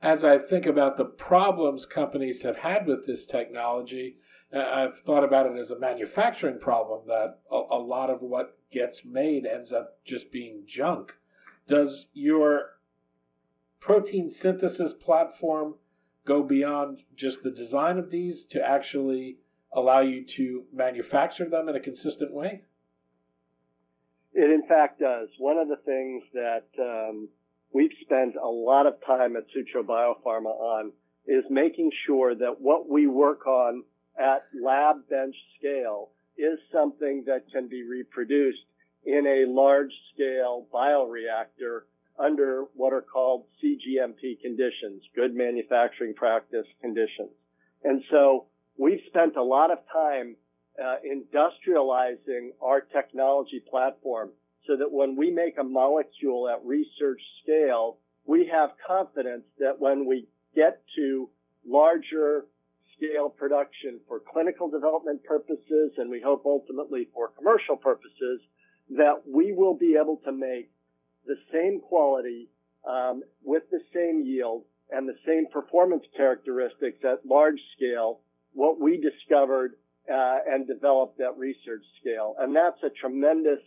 As 0.00 0.24
I 0.24 0.38
think 0.38 0.66
about 0.66 0.96
the 0.96 1.04
problems 1.04 1.86
companies 1.86 2.42
have 2.42 2.58
had 2.58 2.86
with 2.86 3.06
this 3.06 3.24
technology, 3.24 4.16
uh, 4.52 4.58
I've 4.58 4.98
thought 4.98 5.24
about 5.24 5.46
it 5.46 5.56
as 5.56 5.70
a 5.70 5.78
manufacturing 5.78 6.58
problem 6.58 7.02
that 7.06 7.38
a, 7.50 7.62
a 7.70 7.78
lot 7.78 8.10
of 8.10 8.20
what 8.20 8.56
gets 8.70 9.04
made 9.04 9.46
ends 9.46 9.72
up 9.72 9.98
just 10.04 10.32
being 10.32 10.64
junk. 10.66 11.16
Does 11.68 12.06
your 12.12 12.72
protein 13.82 14.30
synthesis 14.30 14.92
platform 14.92 15.74
go 16.24 16.40
beyond 16.42 17.02
just 17.16 17.42
the 17.42 17.50
design 17.50 17.98
of 17.98 18.10
these 18.10 18.44
to 18.44 18.64
actually 18.64 19.38
allow 19.72 19.98
you 19.98 20.24
to 20.24 20.62
manufacture 20.72 21.48
them 21.48 21.68
in 21.68 21.74
a 21.74 21.80
consistent 21.80 22.32
way? 22.32 22.62
It 24.32 24.50
in 24.50 24.62
fact 24.68 25.00
does. 25.00 25.28
One 25.38 25.58
of 25.58 25.68
the 25.68 25.82
things 25.84 26.22
that 26.32 26.66
um, 26.78 27.28
we've 27.72 27.90
spent 28.02 28.36
a 28.36 28.46
lot 28.46 28.86
of 28.86 28.94
time 29.04 29.34
at 29.36 29.44
Sutro 29.52 29.82
Biopharma 29.82 30.46
on 30.46 30.92
is 31.26 31.44
making 31.50 31.90
sure 32.06 32.36
that 32.36 32.60
what 32.60 32.88
we 32.88 33.08
work 33.08 33.46
on 33.48 33.82
at 34.16 34.44
lab 34.62 35.08
bench 35.10 35.34
scale 35.58 36.10
is 36.38 36.58
something 36.72 37.24
that 37.26 37.50
can 37.52 37.68
be 37.68 37.82
reproduced 37.82 38.64
in 39.04 39.26
a 39.26 39.50
large 39.50 39.92
scale 40.14 40.66
bioreactor 40.72 41.80
under 42.22 42.64
what 42.74 42.92
are 42.92 43.02
called 43.02 43.44
CGMP 43.62 44.40
conditions, 44.40 45.02
good 45.14 45.34
manufacturing 45.34 46.14
practice 46.14 46.66
conditions. 46.80 47.30
And 47.84 48.02
so 48.10 48.46
we've 48.78 49.00
spent 49.08 49.36
a 49.36 49.42
lot 49.42 49.70
of 49.70 49.78
time 49.92 50.36
uh, 50.82 50.96
industrializing 51.04 52.50
our 52.62 52.80
technology 52.80 53.62
platform 53.68 54.30
so 54.66 54.76
that 54.76 54.90
when 54.90 55.16
we 55.16 55.30
make 55.30 55.58
a 55.58 55.64
molecule 55.64 56.48
at 56.48 56.64
research 56.64 57.20
scale, 57.42 57.98
we 58.24 58.48
have 58.52 58.70
confidence 58.86 59.44
that 59.58 59.80
when 59.80 60.06
we 60.06 60.28
get 60.54 60.82
to 60.96 61.28
larger 61.66 62.46
scale 62.96 63.28
production 63.28 63.98
for 64.06 64.20
clinical 64.32 64.70
development 64.70 65.24
purposes 65.24 65.92
and 65.98 66.08
we 66.08 66.20
hope 66.20 66.42
ultimately 66.46 67.08
for 67.12 67.28
commercial 67.36 67.76
purposes, 67.76 68.40
that 68.90 69.22
we 69.26 69.52
will 69.52 69.74
be 69.74 69.96
able 70.00 70.20
to 70.24 70.32
make 70.32 70.70
the 71.26 71.36
same 71.52 71.80
quality 71.80 72.48
um, 72.88 73.22
with 73.44 73.62
the 73.70 73.80
same 73.94 74.22
yield 74.24 74.64
and 74.90 75.08
the 75.08 75.16
same 75.26 75.46
performance 75.52 76.04
characteristics 76.16 76.98
at 77.04 77.24
large 77.24 77.60
scale, 77.76 78.20
what 78.52 78.80
we 78.80 79.00
discovered 79.00 79.74
uh, 80.12 80.38
and 80.46 80.66
developed 80.66 81.20
at 81.20 81.38
research 81.38 81.84
scale. 82.00 82.34
And 82.38 82.54
that's 82.54 82.82
a 82.82 82.90
tremendous 82.90 83.60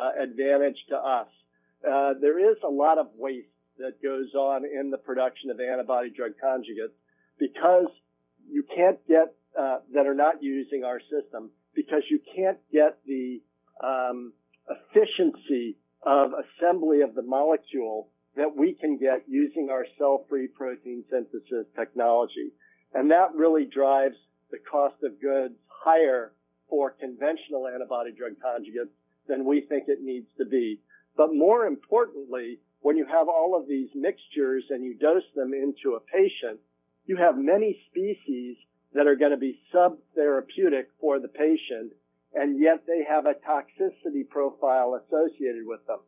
uh, 0.00 0.22
advantage 0.22 0.76
to 0.90 0.96
us. 0.96 1.28
Uh, 1.86 2.14
there 2.20 2.38
is 2.38 2.56
a 2.64 2.70
lot 2.70 2.98
of 2.98 3.08
waste 3.16 3.48
that 3.78 4.02
goes 4.02 4.34
on 4.34 4.64
in 4.64 4.90
the 4.90 4.98
production 4.98 5.50
of 5.50 5.60
antibody 5.60 6.10
drug 6.10 6.32
conjugates 6.42 6.94
because 7.38 7.86
you 8.48 8.64
can't 8.74 8.98
get 9.06 9.34
uh, 9.58 9.78
that 9.94 10.06
are 10.06 10.14
not 10.14 10.42
using 10.42 10.84
our 10.84 11.00
system 11.00 11.50
because 11.74 12.02
you 12.10 12.20
can't 12.34 12.58
get 12.72 12.98
the 13.06 13.40
um, 13.82 14.32
efficiency 14.68 15.76
of 16.02 16.30
assembly 16.32 17.02
of 17.02 17.14
the 17.14 17.22
molecule 17.22 18.08
that 18.36 18.56
we 18.56 18.72
can 18.72 18.98
get 18.98 19.24
using 19.26 19.68
our 19.70 19.84
cell-free 19.98 20.48
protein 20.48 21.04
synthesis 21.10 21.66
technology. 21.76 22.52
And 22.94 23.10
that 23.10 23.34
really 23.34 23.64
drives 23.64 24.16
the 24.50 24.58
cost 24.58 24.96
of 25.02 25.20
goods 25.20 25.54
higher 25.66 26.32
for 26.68 26.90
conventional 26.90 27.66
antibody 27.66 28.12
drug 28.12 28.32
conjugates 28.44 28.94
than 29.26 29.44
we 29.44 29.62
think 29.62 29.84
it 29.88 30.02
needs 30.02 30.28
to 30.38 30.44
be. 30.44 30.80
But 31.16 31.34
more 31.34 31.66
importantly, 31.66 32.58
when 32.80 32.96
you 32.96 33.06
have 33.06 33.28
all 33.28 33.58
of 33.58 33.66
these 33.68 33.88
mixtures 33.94 34.64
and 34.70 34.84
you 34.84 34.94
dose 34.94 35.28
them 35.34 35.52
into 35.52 35.96
a 35.96 36.00
patient, 36.00 36.60
you 37.06 37.16
have 37.16 37.36
many 37.36 37.80
species 37.90 38.56
that 38.94 39.06
are 39.06 39.16
going 39.16 39.32
to 39.32 39.36
be 39.36 39.60
subtherapeutic 39.74 40.86
for 41.00 41.18
the 41.18 41.28
patient, 41.28 41.92
and 42.34 42.60
yet 42.60 42.84
they 42.86 43.04
have 43.08 43.26
a 43.26 43.34
toxicity 43.34 44.28
profile 44.28 45.00
associated 45.02 45.66
with 45.66 45.86
them. 45.86 45.98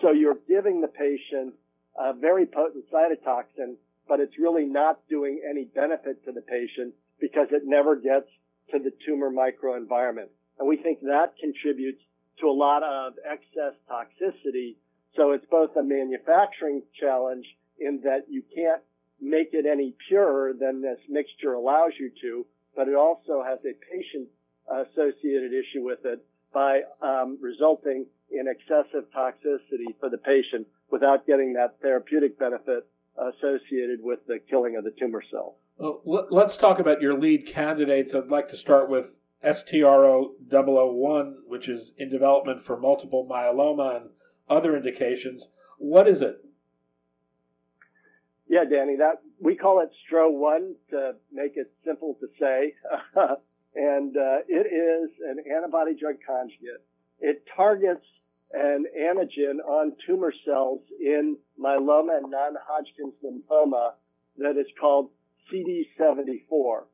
So 0.00 0.12
you're 0.12 0.38
giving 0.48 0.80
the 0.80 0.88
patient 0.88 1.54
a 1.98 2.12
very 2.12 2.46
potent 2.46 2.84
cytotoxin, 2.92 3.76
but 4.08 4.20
it's 4.20 4.38
really 4.38 4.66
not 4.66 5.00
doing 5.08 5.40
any 5.48 5.64
benefit 5.64 6.24
to 6.24 6.32
the 6.32 6.40
patient 6.40 6.94
because 7.20 7.48
it 7.50 7.62
never 7.64 7.96
gets 7.96 8.26
to 8.70 8.78
the 8.78 8.92
tumor 9.06 9.30
microenvironment. 9.30 10.28
And 10.58 10.68
we 10.68 10.76
think 10.76 11.00
that 11.02 11.34
contributes 11.40 12.02
to 12.40 12.48
a 12.48 12.52
lot 12.52 12.82
of 12.82 13.14
excess 13.24 13.74
toxicity. 13.90 14.76
So 15.16 15.32
it's 15.32 15.46
both 15.50 15.76
a 15.76 15.82
manufacturing 15.82 16.82
challenge 16.98 17.46
in 17.78 18.00
that 18.04 18.26
you 18.28 18.42
can't 18.54 18.82
make 19.20 19.50
it 19.52 19.66
any 19.70 19.94
purer 20.08 20.52
than 20.58 20.82
this 20.82 20.98
mixture 21.08 21.52
allows 21.52 21.92
you 21.98 22.10
to, 22.22 22.46
but 22.74 22.88
it 22.88 22.94
also 22.94 23.42
has 23.46 23.58
a 23.60 23.74
patient 23.92 24.28
associated 24.70 25.52
issue 25.52 25.82
with 25.82 26.04
it 26.04 26.24
by 26.52 26.80
um, 27.00 27.38
resulting 27.40 28.06
in 28.30 28.46
excessive 28.48 29.04
toxicity 29.16 29.94
for 30.00 30.08
the 30.08 30.18
patient 30.18 30.66
without 30.90 31.26
getting 31.26 31.54
that 31.54 31.76
therapeutic 31.80 32.38
benefit 32.38 32.86
associated 33.16 34.00
with 34.02 34.20
the 34.26 34.38
killing 34.50 34.76
of 34.76 34.84
the 34.84 34.92
tumor 34.98 35.22
cell. 35.30 35.56
Well, 35.78 36.26
let's 36.30 36.56
talk 36.56 36.78
about 36.78 37.00
your 37.02 37.18
lead 37.18 37.46
candidates. 37.46 38.14
I'd 38.14 38.28
like 38.28 38.48
to 38.48 38.56
start 38.56 38.88
with 38.88 39.20
STRO-001, 39.42 41.34
which 41.46 41.68
is 41.68 41.92
in 41.98 42.08
development 42.08 42.62
for 42.62 42.78
multiple 42.78 43.26
myeloma 43.28 43.96
and 43.96 44.10
other 44.48 44.76
indications. 44.76 45.48
What 45.78 46.06
is 46.06 46.20
it? 46.20 46.44
Yeah, 48.48 48.64
Danny, 48.64 48.96
that 48.96 49.22
we 49.40 49.56
call 49.56 49.80
it 49.80 49.90
STRO-1 50.06 50.74
to 50.90 51.14
make 51.32 51.56
it 51.56 51.72
simple 51.84 52.16
to 52.20 52.28
say. 52.38 52.74
and 53.74 54.16
uh, 54.16 54.38
it 54.48 54.66
is 54.66 55.10
an 55.26 55.38
antibody 55.50 55.94
drug 55.94 56.16
conjugate. 56.26 56.82
It 57.20 57.44
targets 57.56 58.04
an 58.52 58.84
antigen 58.98 59.64
on 59.66 59.92
tumor 60.06 60.32
cells 60.44 60.80
in 61.00 61.36
myeloma 61.58 62.18
and 62.18 62.30
non-Hodgkin's 62.30 63.14
lymphoma 63.24 63.92
that 64.38 64.58
is 64.58 64.66
called 64.78 65.10
CD74. 65.52 66.84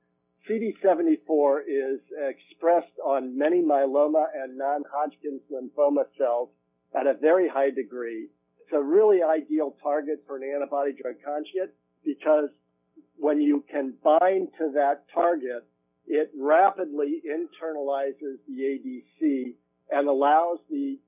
CD74 0.49 1.61
is 1.67 2.01
expressed 2.17 2.93
on 3.05 3.37
many 3.37 3.61
myeloma 3.61 4.27
and 4.35 4.57
non-Hodgkin's 4.57 5.43
lymphoma 5.53 6.05
cells 6.17 6.49
at 6.95 7.07
a 7.07 7.15
very 7.15 7.49
high 7.49 7.71
degree. 7.71 8.29
It's 8.61 8.73
a 8.73 8.81
really 8.81 9.23
ideal 9.23 9.75
target 9.83 10.25
for 10.27 10.37
an 10.37 10.45
antibody 10.45 10.93
drug 10.93 11.17
conjugate 11.25 11.75
because 12.05 12.51
when 13.17 13.41
you 13.41 13.65
can 13.71 13.95
bind 14.03 14.49
to 14.59 14.73
that 14.75 15.05
target, 15.13 15.67
it 16.09 16.31
rapidly 16.39 17.23
internalizes 17.25 18.39
the 18.49 18.63
ADC 19.23 19.55
and 19.91 20.09
allows 20.09 20.59
the 20.71 20.99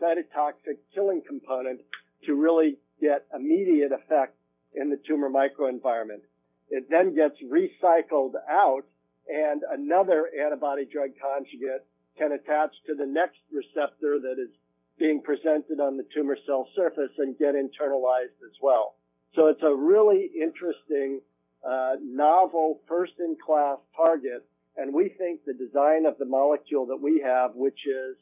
cytotoxic 0.00 0.78
killing 0.94 1.22
component 1.26 1.80
to 2.26 2.34
really 2.34 2.78
get 3.00 3.26
immediate 3.34 3.92
effect 3.92 4.36
in 4.74 4.90
the 4.90 4.98
tumor 5.06 5.28
microenvironment. 5.30 6.22
It 6.70 6.88
then 6.90 7.14
gets 7.14 7.36
recycled 7.42 8.34
out 8.48 8.84
and 9.28 9.62
another 9.70 10.28
antibody 10.44 10.86
drug 10.86 11.10
conjugate 11.20 11.84
can 12.18 12.32
attach 12.32 12.72
to 12.86 12.94
the 12.94 13.06
next 13.06 13.38
receptor 13.52 14.18
that 14.20 14.36
is 14.38 14.50
being 14.98 15.22
presented 15.22 15.80
on 15.80 15.96
the 15.96 16.06
tumor 16.14 16.36
cell 16.46 16.68
surface 16.74 17.12
and 17.18 17.38
get 17.38 17.54
internalized 17.54 18.36
as 18.44 18.56
well. 18.60 18.96
So 19.34 19.46
it's 19.46 19.62
a 19.62 19.74
really 19.74 20.30
interesting, 20.34 21.20
uh, 21.66 21.92
novel, 22.02 22.80
first-in-class 22.88 23.78
target. 23.96 24.46
And 24.76 24.94
we 24.94 25.08
think 25.08 25.44
the 25.44 25.54
design 25.54 26.06
of 26.06 26.16
the 26.18 26.24
molecule 26.24 26.86
that 26.86 27.00
we 27.00 27.22
have, 27.24 27.54
which 27.54 27.80
is 27.86 28.16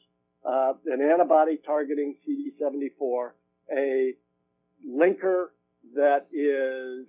uh, 0.45 0.73
an 0.85 1.01
antibody 1.01 1.57
targeting 1.65 2.15
CD74, 2.27 3.31
a 3.75 4.13
linker 4.87 5.47
that 5.95 6.27
is 6.33 7.07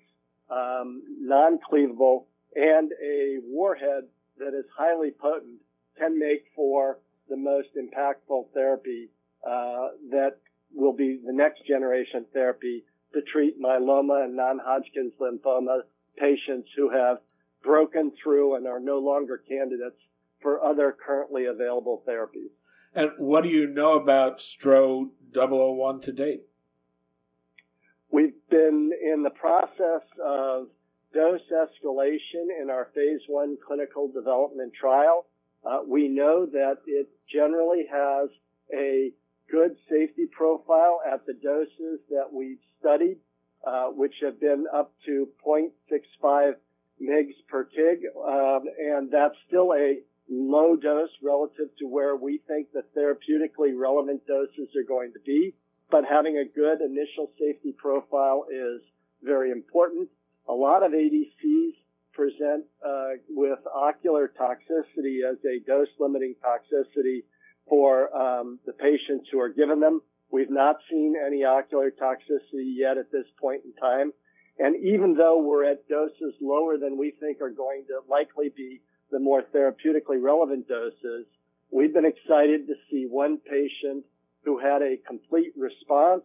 um, 0.51 1.03
non-cleavable, 1.21 2.25
and 2.55 2.91
a 3.03 3.39
warhead 3.45 4.05
that 4.39 4.49
is 4.49 4.65
highly 4.77 5.11
potent 5.11 5.61
can 5.99 6.19
make 6.19 6.45
for 6.57 6.99
the 7.29 7.37
most 7.37 7.69
impactful 7.77 8.47
therapy 8.53 9.11
uh, 9.47 9.89
that 10.11 10.37
will 10.75 10.93
be 10.93 11.21
the 11.25 11.33
next 11.33 11.67
generation 11.67 12.25
therapy 12.33 12.85
to 13.13 13.21
treat 13.33 13.61
myeloma 13.61 14.25
and 14.25 14.37
non-Hodgkin's 14.37 15.13
lymphoma 15.21 15.81
patients 16.17 16.69
who 16.77 16.91
have 16.91 17.19
broken 17.63 18.13
through 18.23 18.57
and 18.57 18.67
are 18.67 18.81
no 18.81 18.99
longer 18.99 19.43
candidates 19.49 20.01
for 20.41 20.65
other 20.65 20.97
currently 21.07 21.47
available 21.47 22.03
therapies. 22.09 22.51
And 22.95 23.11
what 23.19 23.43
do 23.45 23.51
you 23.51 23.67
know 23.69 23.95
about 23.95 24.41
STRO 24.41 25.11
001 25.33 26.01
to 26.01 26.13
date? 26.13 26.43
We've 28.11 28.35
been 28.51 28.91
in 29.01 29.23
the 29.23 29.31
process 29.31 30.03
of 30.25 30.67
dose 31.15 31.41
escalation 31.53 32.49
in 32.61 32.71
our 32.71 32.89
phase 32.95 33.21
one 33.29 33.57
clinical 33.65 34.11
development 34.11 34.73
trial. 34.79 35.27
Uh, 35.65 35.81
we 35.87 36.09
know 36.09 36.47
that 36.47 36.79
it 36.87 37.09
generally 37.33 37.85
has 37.91 38.31
a 38.75 39.13
good 39.51 39.77
safety 39.89 40.27
profile 40.31 41.01
at 41.11 41.27
the 41.27 41.35
doses 41.35 42.01
that 42.09 42.33
we've 42.33 42.59
studied, 42.81 43.19
uh, 43.67 43.87
which 43.89 44.15
have 44.23 44.41
been 44.41 44.67
up 44.75 44.93
to 45.07 45.29
0.65 45.47 46.55
mgs 47.03 47.35
per 47.49 47.65
kg, 47.65 48.59
um, 48.59 48.65
and 48.79 49.11
that's 49.11 49.35
still 49.47 49.73
a 49.73 50.01
low 50.29 50.77
dose 50.77 51.11
relative 51.23 51.69
to 51.79 51.87
where 51.87 52.15
we 52.15 52.41
think 52.47 52.69
the 52.73 52.83
therapeutically 52.97 53.77
relevant 53.77 54.27
doses 54.27 54.69
are 54.77 54.87
going 54.87 55.13
to 55.13 55.21
be 55.27 55.55
but 55.91 56.05
having 56.09 56.39
a 56.39 56.45
good 56.45 56.81
initial 56.81 57.31
safety 57.39 57.75
profile 57.77 58.47
is 58.51 58.81
very 59.23 59.51
important. 59.51 60.09
A 60.49 60.53
lot 60.53 60.83
of 60.83 60.93
ADCs 60.93 61.75
present 62.13 62.65
uh, 62.85 63.19
with 63.29 63.59
ocular 63.75 64.33
toxicity 64.41 65.29
as 65.29 65.37
a 65.45 65.65
dose 65.67 65.89
limiting 65.99 66.35
toxicity 66.45 67.25
for 67.69 68.15
um, 68.17 68.59
the 68.67 68.73
patients 68.73 69.29
who 69.31 69.41
are 69.41 69.49
given 69.49 69.81
them. 69.81 70.01
We've 70.33 70.51
not 70.51 70.77
seen 70.89 71.15
any 71.25 71.45
ocular 71.45 71.91
toxicity 71.91 72.75
yet 72.77 72.99
at 72.99 73.11
this 73.11 73.27
point 73.41 73.63
in 73.65 73.73
time. 73.75 74.13
And 74.59 74.77
even 74.85 75.15
though 75.15 75.43
we're 75.43 75.65
at 75.65 75.89
doses 75.89 76.35
lower 76.41 76.77
than 76.77 76.99
we 76.99 77.13
think 77.19 77.41
are 77.41 77.51
going 77.51 77.85
to 77.89 78.01
likely 78.09 78.51
be 78.55 78.81
the 79.11 79.19
more 79.19 79.43
therapeutically 79.43 80.23
relevant 80.23 80.69
doses, 80.69 81.27
we've 81.71 81.93
been 81.93 82.05
excited 82.05 82.67
to 82.69 82.75
see 82.91 83.07
one 83.09 83.39
patient 83.39 84.05
who 84.45 84.59
had 84.59 84.83
a 84.83 84.99
complete 85.07 85.53
response 85.57 86.25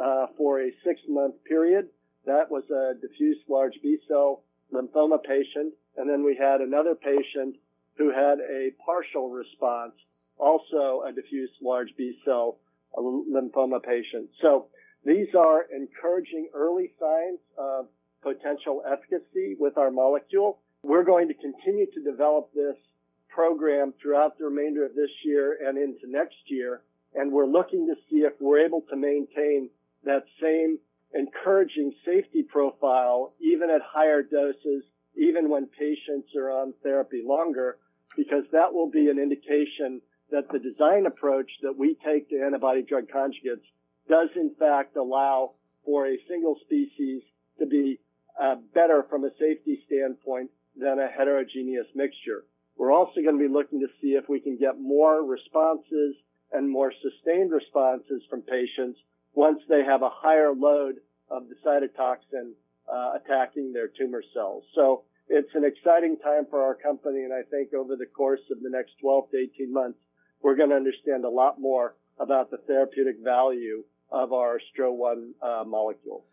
uh, 0.00 0.26
for 0.36 0.60
a 0.60 0.70
six 0.84 1.00
month 1.08 1.34
period. 1.44 1.88
That 2.26 2.50
was 2.50 2.64
a 2.70 2.94
diffuse 3.00 3.38
large 3.48 3.74
B 3.82 3.98
cell 4.06 4.42
lymphoma 4.72 5.22
patient. 5.22 5.74
And 5.96 6.08
then 6.08 6.22
we 6.22 6.36
had 6.36 6.60
another 6.60 6.94
patient 6.94 7.56
who 7.96 8.10
had 8.10 8.38
a 8.40 8.70
partial 8.84 9.30
response, 9.30 9.92
also 10.38 11.02
a 11.06 11.12
diffuse 11.12 11.50
large 11.60 11.88
B 11.96 12.18
cell 12.24 12.58
lymphoma 12.96 13.82
patient. 13.82 14.30
So 14.40 14.66
these 15.04 15.28
are 15.38 15.66
encouraging 15.74 16.48
early 16.54 16.92
signs 16.98 17.38
of 17.58 17.86
potential 18.22 18.82
efficacy 18.86 19.56
with 19.58 19.78
our 19.78 19.90
molecule. 19.90 20.58
We're 20.82 21.04
going 21.04 21.28
to 21.28 21.34
continue 21.34 21.86
to 21.92 22.02
develop 22.02 22.52
this 22.54 22.76
program 23.28 23.94
throughout 24.02 24.38
the 24.38 24.44
remainder 24.44 24.84
of 24.84 24.94
this 24.94 25.10
year 25.24 25.56
and 25.66 25.78
into 25.78 26.10
next 26.10 26.36
year 26.46 26.82
and 27.14 27.32
we're 27.32 27.46
looking 27.46 27.86
to 27.86 27.94
see 28.08 28.18
if 28.18 28.34
we're 28.40 28.64
able 28.64 28.82
to 28.90 28.96
maintain 28.96 29.68
that 30.04 30.24
same 30.40 30.78
encouraging 31.14 31.92
safety 32.04 32.42
profile 32.42 33.34
even 33.40 33.68
at 33.70 33.80
higher 33.82 34.22
doses, 34.22 34.84
even 35.16 35.50
when 35.50 35.66
patients 35.66 36.28
are 36.36 36.50
on 36.50 36.72
therapy 36.82 37.22
longer, 37.24 37.78
because 38.16 38.44
that 38.52 38.72
will 38.72 38.88
be 38.88 39.08
an 39.08 39.18
indication 39.18 40.00
that 40.30 40.48
the 40.52 40.58
design 40.58 41.06
approach 41.06 41.50
that 41.62 41.76
we 41.76 41.96
take 42.04 42.28
to 42.30 42.42
antibody 42.44 42.82
drug 42.82 43.04
conjugates 43.14 43.66
does 44.08 44.28
in 44.36 44.54
fact 44.58 44.96
allow 44.96 45.52
for 45.84 46.06
a 46.06 46.18
single 46.28 46.56
species 46.64 47.22
to 47.58 47.66
be 47.66 48.00
uh, 48.40 48.56
better 48.74 49.04
from 49.08 49.24
a 49.24 49.30
safety 49.38 49.82
standpoint 49.86 50.50
than 50.76 50.98
a 50.98 51.08
heterogeneous 51.08 51.86
mixture. 51.94 52.44
We're 52.76 52.92
also 52.92 53.20
going 53.22 53.38
to 53.38 53.48
be 53.48 53.52
looking 53.52 53.80
to 53.80 53.88
see 54.00 54.14
if 54.14 54.28
we 54.28 54.40
can 54.40 54.56
get 54.56 54.80
more 54.80 55.22
responses 55.22 56.16
and 56.52 56.68
more 56.68 56.92
sustained 57.02 57.52
responses 57.52 58.22
from 58.28 58.42
patients 58.42 58.98
once 59.34 59.60
they 59.68 59.84
have 59.84 60.02
a 60.02 60.10
higher 60.10 60.52
load 60.52 60.96
of 61.30 61.44
the 61.48 61.54
cytotoxin 61.64 62.52
uh, 62.90 63.18
attacking 63.22 63.72
their 63.72 63.88
tumor 63.88 64.22
cells. 64.34 64.64
So 64.74 65.04
it's 65.28 65.54
an 65.54 65.64
exciting 65.64 66.16
time 66.18 66.46
for 66.50 66.62
our 66.62 66.74
company, 66.74 67.22
and 67.22 67.32
I 67.32 67.42
think 67.42 67.72
over 67.72 67.94
the 67.94 68.06
course 68.06 68.40
of 68.50 68.62
the 68.62 68.70
next 68.70 68.92
12 69.00 69.30
to 69.30 69.36
18 69.36 69.72
months, 69.72 69.98
we're 70.42 70.56
going 70.56 70.70
to 70.70 70.76
understand 70.76 71.24
a 71.24 71.28
lot 71.30 71.60
more 71.60 71.94
about 72.18 72.50
the 72.50 72.58
therapeutic 72.58 73.16
value 73.22 73.84
of 74.10 74.32
our 74.32 74.60
STRO-1 74.72 75.30
uh, 75.42 75.64
molecule. 75.64 76.24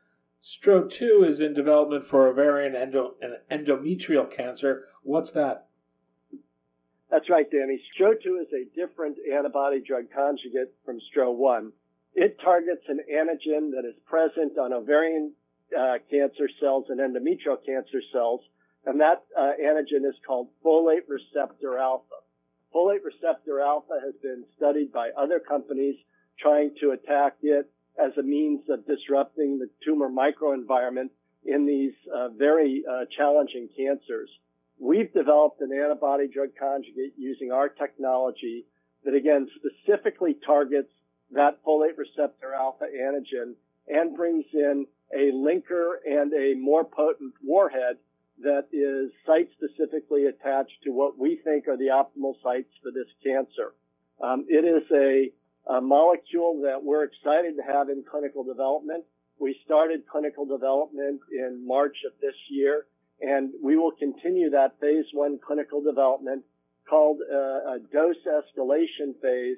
STRO-2 0.42 1.28
is 1.28 1.40
in 1.40 1.54
development 1.54 2.06
for 2.06 2.28
ovarian 2.28 2.76
endo- 2.76 3.16
and 3.22 3.38
endometrial 3.52 4.30
cancer. 4.30 4.86
What's 5.04 5.32
that? 5.32 5.68
That's 7.10 7.30
right, 7.30 7.50
Danny. 7.50 7.82
STRO-2 7.94 8.42
is 8.42 8.48
a 8.54 8.76
different 8.76 9.18
antibody 9.34 9.82
drug 9.82 10.06
conjugate 10.14 10.74
from 10.86 11.00
STRO-1. 11.12 11.72
It 12.14 12.38
targets 12.44 12.84
an 12.88 13.00
antigen 13.12 13.72
that 13.72 13.88
is 13.88 13.96
present 14.06 14.58
on 14.58 14.74
ovarian 14.74 15.34
uh, 15.78 15.98
cancer 16.10 16.50
cells 16.60 16.86
and 16.90 17.00
endometrial 17.00 17.58
cancer 17.66 18.02
cells, 18.12 18.42
and 18.86 19.00
that 19.02 19.24
uh, 19.38 19.52
antigen 19.62 20.08
is 20.08 20.16
called 20.26 20.50
folate 20.66 21.08
receptor 21.08 21.78
alpha. 21.78 22.16
Folate 22.74 23.04
receptor 23.04 23.62
alpha 23.62 24.00
has 24.04 24.14
been 24.22 24.44
studied 24.56 24.92
by 24.92 25.10
other 25.18 25.40
companies 25.40 25.96
trying 26.40 26.72
to 26.82 26.92
attack 26.92 27.38
it 27.42 27.70
as 27.98 28.12
a 28.18 28.24
means 28.24 28.62
of 28.70 28.86
disrupting 28.86 29.58
the 29.58 29.70
tumor 29.84 30.10
microenvironment 30.10 31.10
in 31.46 31.66
these 31.66 31.94
uh, 32.14 32.30
very 32.30 32.84
uh, 32.90 33.06
challenging 33.18 33.70
cancers. 33.76 34.30
We've 34.80 35.12
developed 35.14 35.62
an 35.62 35.72
antibody 35.74 36.28
drug 36.28 36.50
conjugate 36.60 37.14
using 37.18 37.52
our 37.52 37.70
technology 37.70 38.66
that 39.04 39.16
again 39.16 39.48
specifically 39.56 40.36
targets 40.46 40.92
that 41.32 41.64
folate 41.66 41.98
receptor 41.98 42.54
alpha 42.54 42.86
antigen 42.86 43.54
and 43.88 44.16
brings 44.16 44.46
in 44.54 44.86
a 45.14 45.32
linker 45.32 45.96
and 46.06 46.34
a 46.34 46.54
more 46.60 46.84
potent 46.84 47.34
warhead 47.44 47.98
that 48.44 48.68
is 48.72 49.12
site 49.26 49.50
specifically 49.58 50.26
attached 50.26 50.84
to 50.84 50.92
what 50.92 51.18
we 51.18 51.40
think 51.44 51.68
are 51.68 51.78
the 51.78 51.90
optimal 51.90 52.36
sites 52.44 52.70
for 52.84 52.92
this 52.92 53.08
cancer. 53.24 53.74
Um, 54.22 54.46
it 54.48 54.66
is 54.66 54.84
a, 54.92 55.32
a, 55.72 55.82
molecule 55.82 56.62
that 56.64 56.84
we're 56.84 57.04
excited 57.04 57.56
to 57.58 57.64
have 57.64 57.90
in 57.90 58.04
clinical 58.10 58.44
development. 58.44 59.06
We 59.40 59.60
started 59.66 60.08
clinical 60.08 60.46
development 60.46 61.22
in 61.32 61.66
March 61.66 61.98
of 62.06 62.14
this 62.22 62.36
year, 62.50 62.86
and 63.22 63.52
we 63.62 63.76
will 63.76 63.92
continue 63.92 64.52
that 64.52 64.80
phase 64.80 65.06
one 65.14 65.40
clinical 65.46 65.82
development 65.82 66.44
called 66.90 67.20
uh, 67.22 67.76
a 67.76 67.80
dose 67.92 68.16
escalation 68.26 69.20
phase 69.22 69.58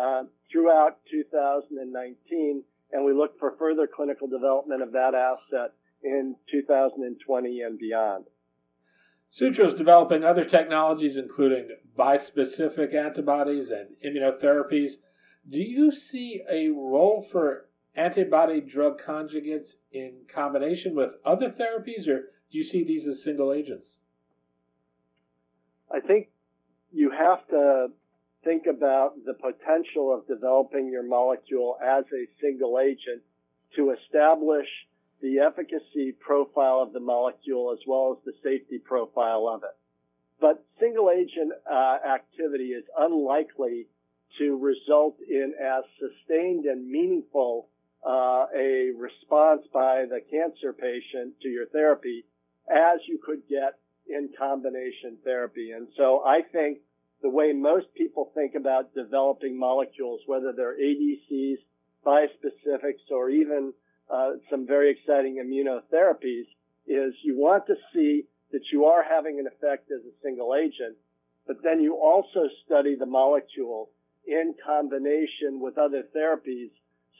uh, 0.00 0.24
throughout 0.50 0.98
2019, 1.10 2.62
and 2.92 3.04
we 3.04 3.12
look 3.12 3.38
for 3.38 3.54
further 3.58 3.86
clinical 3.86 4.26
development 4.26 4.82
of 4.82 4.92
that 4.92 5.14
asset 5.14 5.72
in 6.02 6.36
2020 6.50 7.60
and 7.60 7.78
beyond. 7.78 8.24
Sutro 9.30 9.66
is 9.66 9.74
developing 9.74 10.24
other 10.24 10.44
technologies, 10.44 11.16
including 11.16 11.68
bispecific 11.96 12.94
antibodies 12.94 13.70
and 13.70 13.90
immunotherapies. 14.04 14.94
Do 15.48 15.58
you 15.58 15.92
see 15.92 16.42
a 16.50 16.68
role 16.68 17.22
for 17.22 17.68
antibody 17.94 18.60
drug 18.60 19.00
conjugates 19.00 19.74
in 19.92 20.22
combination 20.28 20.94
with 20.94 21.14
other 21.24 21.48
therapies, 21.48 22.08
or 22.08 22.22
do 22.50 22.58
you 22.58 22.64
see 22.64 22.84
these 22.84 23.06
as 23.06 23.22
single 23.22 23.52
agents? 23.52 23.98
I 25.92 26.00
think 26.00 26.28
you 26.92 27.10
have 27.10 27.46
to 27.48 27.88
think 28.44 28.64
about 28.66 29.12
the 29.24 29.34
potential 29.34 30.14
of 30.14 30.26
developing 30.26 30.88
your 30.90 31.02
molecule 31.02 31.76
as 31.84 32.04
a 32.12 32.26
single 32.40 32.78
agent 32.78 33.22
to 33.76 33.92
establish 33.92 34.68
the 35.22 35.40
efficacy 35.40 36.12
profile 36.12 36.80
of 36.80 36.92
the 36.92 37.00
molecule 37.00 37.72
as 37.72 37.78
well 37.86 38.16
as 38.16 38.24
the 38.24 38.32
safety 38.42 38.78
profile 38.78 39.48
of 39.48 39.62
it. 39.62 39.76
But 40.40 40.64
single 40.78 41.10
agent 41.10 41.52
uh, 41.70 41.98
activity 42.06 42.72
is 42.72 42.84
unlikely 42.98 43.86
to 44.38 44.56
result 44.58 45.16
in 45.28 45.52
as 45.60 45.84
sustained 45.98 46.64
and 46.64 46.88
meaningful 46.88 47.68
uh, 48.06 48.46
a 48.56 48.90
response 48.96 49.62
by 49.74 50.06
the 50.08 50.20
cancer 50.30 50.72
patient 50.72 51.34
to 51.42 51.48
your 51.48 51.66
therapy 51.66 52.24
as 52.70 53.00
you 53.06 53.18
could 53.22 53.42
get 53.48 53.78
in 54.08 54.30
combination 54.38 55.18
therapy. 55.24 55.72
And 55.72 55.88
so 55.96 56.22
I 56.24 56.40
think 56.50 56.78
the 57.22 57.28
way 57.28 57.52
most 57.52 57.92
people 57.94 58.30
think 58.34 58.54
about 58.54 58.94
developing 58.94 59.58
molecules, 59.58 60.20
whether 60.26 60.52
they're 60.52 60.78
ADCs, 60.78 61.58
bispecifics, 62.04 63.10
or 63.10 63.28
even 63.28 63.74
uh, 64.12 64.32
some 64.50 64.66
very 64.66 64.90
exciting 64.90 65.36
immunotherapies, 65.36 66.46
is 66.86 67.14
you 67.22 67.38
want 67.38 67.66
to 67.66 67.74
see 67.92 68.24
that 68.52 68.62
you 68.72 68.86
are 68.86 69.02
having 69.02 69.38
an 69.38 69.46
effect 69.46 69.90
as 69.90 70.04
a 70.04 70.14
single 70.22 70.54
agent, 70.54 70.96
but 71.46 71.62
then 71.62 71.80
you 71.80 71.94
also 71.94 72.48
study 72.64 72.96
the 72.96 73.06
molecule 73.06 73.90
in 74.26 74.54
combination 74.64 75.60
with 75.60 75.78
other 75.78 76.02
therapies 76.14 76.70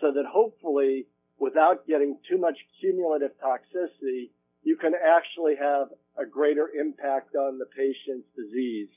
so 0.01 0.13
that 0.13 0.25
hopefully 0.27 1.07
without 1.39 1.87
getting 1.87 2.19
too 2.29 2.39
much 2.39 2.57
cumulative 2.81 3.33
toxicity, 3.43 4.31
you 4.63 4.77
can 4.77 4.93
actually 4.95 5.55
have 5.57 5.89
a 6.19 6.27
greater 6.27 6.69
impact 6.79 7.35
on 7.35 7.59
the 7.59 7.67
patient's 7.67 8.29
disease. 8.37 8.89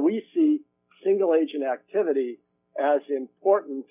We 0.00 0.24
see 0.34 0.60
single 1.04 1.34
agent 1.34 1.64
activity 1.64 2.38
as 2.78 3.00
important 3.08 3.86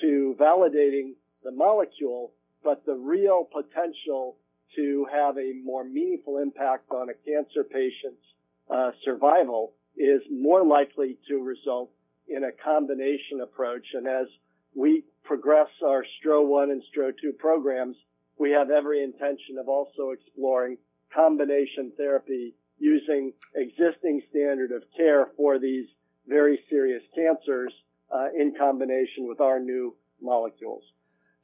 to 0.00 0.36
validating 0.38 1.14
the 1.42 1.50
molecule, 1.50 2.32
but 2.64 2.84
the 2.86 2.94
real 2.94 3.44
potential 3.44 4.36
to 4.76 5.06
have 5.12 5.36
a 5.36 5.52
more 5.64 5.84
meaningful 5.84 6.38
impact 6.38 6.90
on 6.90 7.08
a 7.08 7.14
cancer 7.14 7.64
patient's 7.64 8.22
uh, 8.70 8.90
survival 9.04 9.74
is 9.96 10.22
more 10.30 10.64
likely 10.64 11.18
to 11.28 11.42
result 11.42 11.90
in 12.28 12.44
a 12.44 12.52
combination 12.64 13.40
approach. 13.42 13.86
And 13.94 14.06
as 14.06 14.26
we 14.74 15.04
progress 15.24 15.68
our 15.84 16.04
STRO-1 16.20 16.72
and 16.72 16.82
STRO-2 16.90 17.36
programs, 17.38 17.96
we 18.38 18.50
have 18.52 18.70
every 18.70 19.04
intention 19.04 19.58
of 19.60 19.68
also 19.68 20.10
exploring 20.10 20.78
combination 21.14 21.92
therapy 21.96 22.54
using 22.78 23.32
existing 23.54 24.22
standard 24.30 24.72
of 24.72 24.82
care 24.96 25.28
for 25.36 25.58
these 25.58 25.86
very 26.26 26.58
serious 26.70 27.02
cancers 27.14 27.72
uh, 28.12 28.28
in 28.36 28.54
combination 28.58 29.28
with 29.28 29.40
our 29.40 29.60
new 29.60 29.94
molecules. 30.20 30.82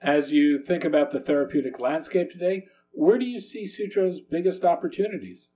As 0.01 0.31
you 0.31 0.63
think 0.63 0.85
about 0.85 1.11
the 1.11 1.21
therapeutic 1.21 1.81
landscape 1.81 2.31
today, 2.31 2.67
where 2.93 3.19
do 3.19 3.25
you 3.25 3.41
see 3.41 3.67
Sutro's 3.67 4.21
biggest 4.21 4.65
opportunities? 4.65 5.49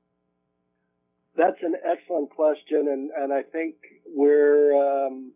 That's 1.37 1.63
an 1.63 1.77
excellent 1.85 2.31
question, 2.31 2.89
and, 2.89 3.11
and 3.17 3.33
I 3.33 3.43
think 3.43 3.77
we're 4.07 5.07
um, 5.07 5.33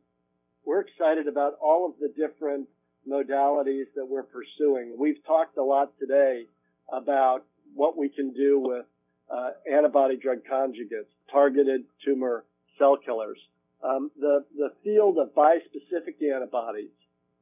we're 0.64 0.80
excited 0.80 1.28
about 1.28 1.54
all 1.60 1.86
of 1.88 1.92
the 2.00 2.08
different 2.08 2.68
modalities 3.08 3.86
that 3.94 4.06
we're 4.06 4.24
pursuing. 4.24 4.96
We've 4.98 5.24
talked 5.24 5.56
a 5.56 5.62
lot 5.62 5.92
today 5.98 6.46
about 6.92 7.44
what 7.74 7.96
we 7.96 8.08
can 8.08 8.32
do 8.32 8.58
with 8.58 8.86
uh, 9.30 9.50
antibody 9.72 10.16
drug 10.16 10.38
conjugates, 10.50 11.08
targeted 11.30 11.84
tumor 12.04 12.44
cell 12.78 12.96
killers. 13.02 13.38
Um, 13.82 14.10
the 14.18 14.44
the 14.56 14.70
field 14.82 15.18
of 15.18 15.34
bispecific 15.34 16.20
antibodies, 16.34 16.90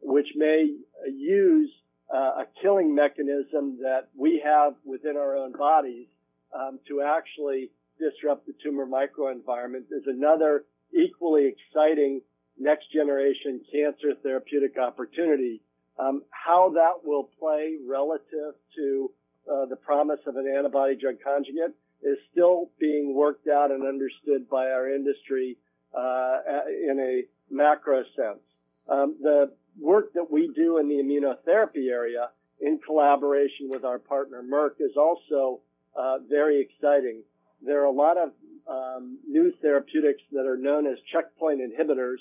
which 0.04 0.28
may 0.36 0.68
use 1.10 1.70
uh, 2.14 2.42
a 2.42 2.46
killing 2.62 2.94
mechanism 2.94 3.78
that 3.82 4.08
we 4.16 4.40
have 4.44 4.74
within 4.84 5.16
our 5.16 5.36
own 5.36 5.52
bodies 5.52 6.06
um, 6.54 6.78
to 6.86 7.02
actually 7.02 7.70
disrupt 7.98 8.46
the 8.46 8.54
tumor 8.62 8.86
microenvironment, 8.86 9.86
is 9.90 10.04
another 10.06 10.64
equally 10.92 11.46
exciting 11.46 12.20
next 12.58 12.92
generation 12.92 13.60
cancer 13.72 14.14
therapeutic 14.22 14.78
opportunity. 14.78 15.60
Um, 15.98 16.22
how 16.30 16.72
that 16.74 17.04
will 17.04 17.30
play 17.38 17.76
relative 17.88 18.54
to 18.76 19.10
uh, 19.50 19.66
the 19.66 19.76
promise 19.76 20.20
of 20.26 20.36
an 20.36 20.46
antibody 20.46 20.96
drug 20.96 21.16
conjugate 21.24 21.74
is 22.02 22.18
still 22.32 22.70
being 22.78 23.14
worked 23.14 23.48
out 23.48 23.70
and 23.70 23.86
understood 23.86 24.48
by 24.50 24.66
our 24.66 24.92
industry 24.92 25.56
uh, 25.96 26.38
in 26.68 26.98
a 27.00 27.54
macro 27.54 28.02
sense. 28.16 28.42
Um, 28.88 29.16
the 29.22 29.52
work 29.80 30.12
that 30.14 30.30
we 30.30 30.50
do 30.54 30.78
in 30.78 30.88
the 30.88 30.96
immunotherapy 30.96 31.90
area 31.90 32.30
in 32.60 32.78
collaboration 32.78 33.68
with 33.68 33.84
our 33.84 33.98
partner 33.98 34.42
Merck 34.42 34.80
is 34.80 34.96
also 34.96 35.60
uh, 35.96 36.18
very 36.28 36.60
exciting. 36.60 37.22
There 37.62 37.82
are 37.82 37.86
a 37.86 37.90
lot 37.90 38.16
of 38.16 38.30
um, 38.68 39.18
new 39.28 39.52
therapeutics 39.60 40.22
that 40.32 40.46
are 40.46 40.56
known 40.56 40.86
as 40.86 40.98
checkpoint 41.12 41.60
inhibitors. 41.60 42.18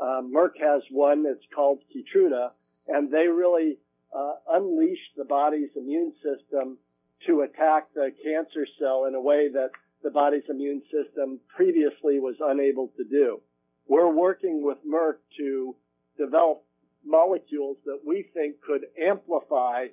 Uh, 0.00 0.22
Merck 0.22 0.58
has 0.60 0.82
one 0.90 1.22
that's 1.24 1.44
called 1.54 1.80
Keytruda, 1.94 2.50
and 2.88 3.10
they 3.10 3.28
really 3.28 3.78
uh, 4.16 4.34
unleash 4.50 4.98
the 5.16 5.24
body's 5.24 5.70
immune 5.76 6.12
system 6.22 6.78
to 7.26 7.42
attack 7.42 7.88
the 7.94 8.10
cancer 8.24 8.66
cell 8.78 9.04
in 9.06 9.14
a 9.14 9.20
way 9.20 9.48
that 9.52 9.70
the 10.02 10.10
body's 10.10 10.42
immune 10.48 10.82
system 10.90 11.38
previously 11.54 12.18
was 12.18 12.34
unable 12.40 12.88
to 12.96 13.04
do. 13.04 13.40
We're 13.86 14.10
working 14.10 14.64
with 14.64 14.78
Merck 14.86 15.16
to 15.38 15.76
develop 16.18 16.64
molecules 17.04 17.76
that 17.84 18.00
we 18.06 18.26
think 18.34 18.60
could 18.60 18.86
amplify 19.00 19.86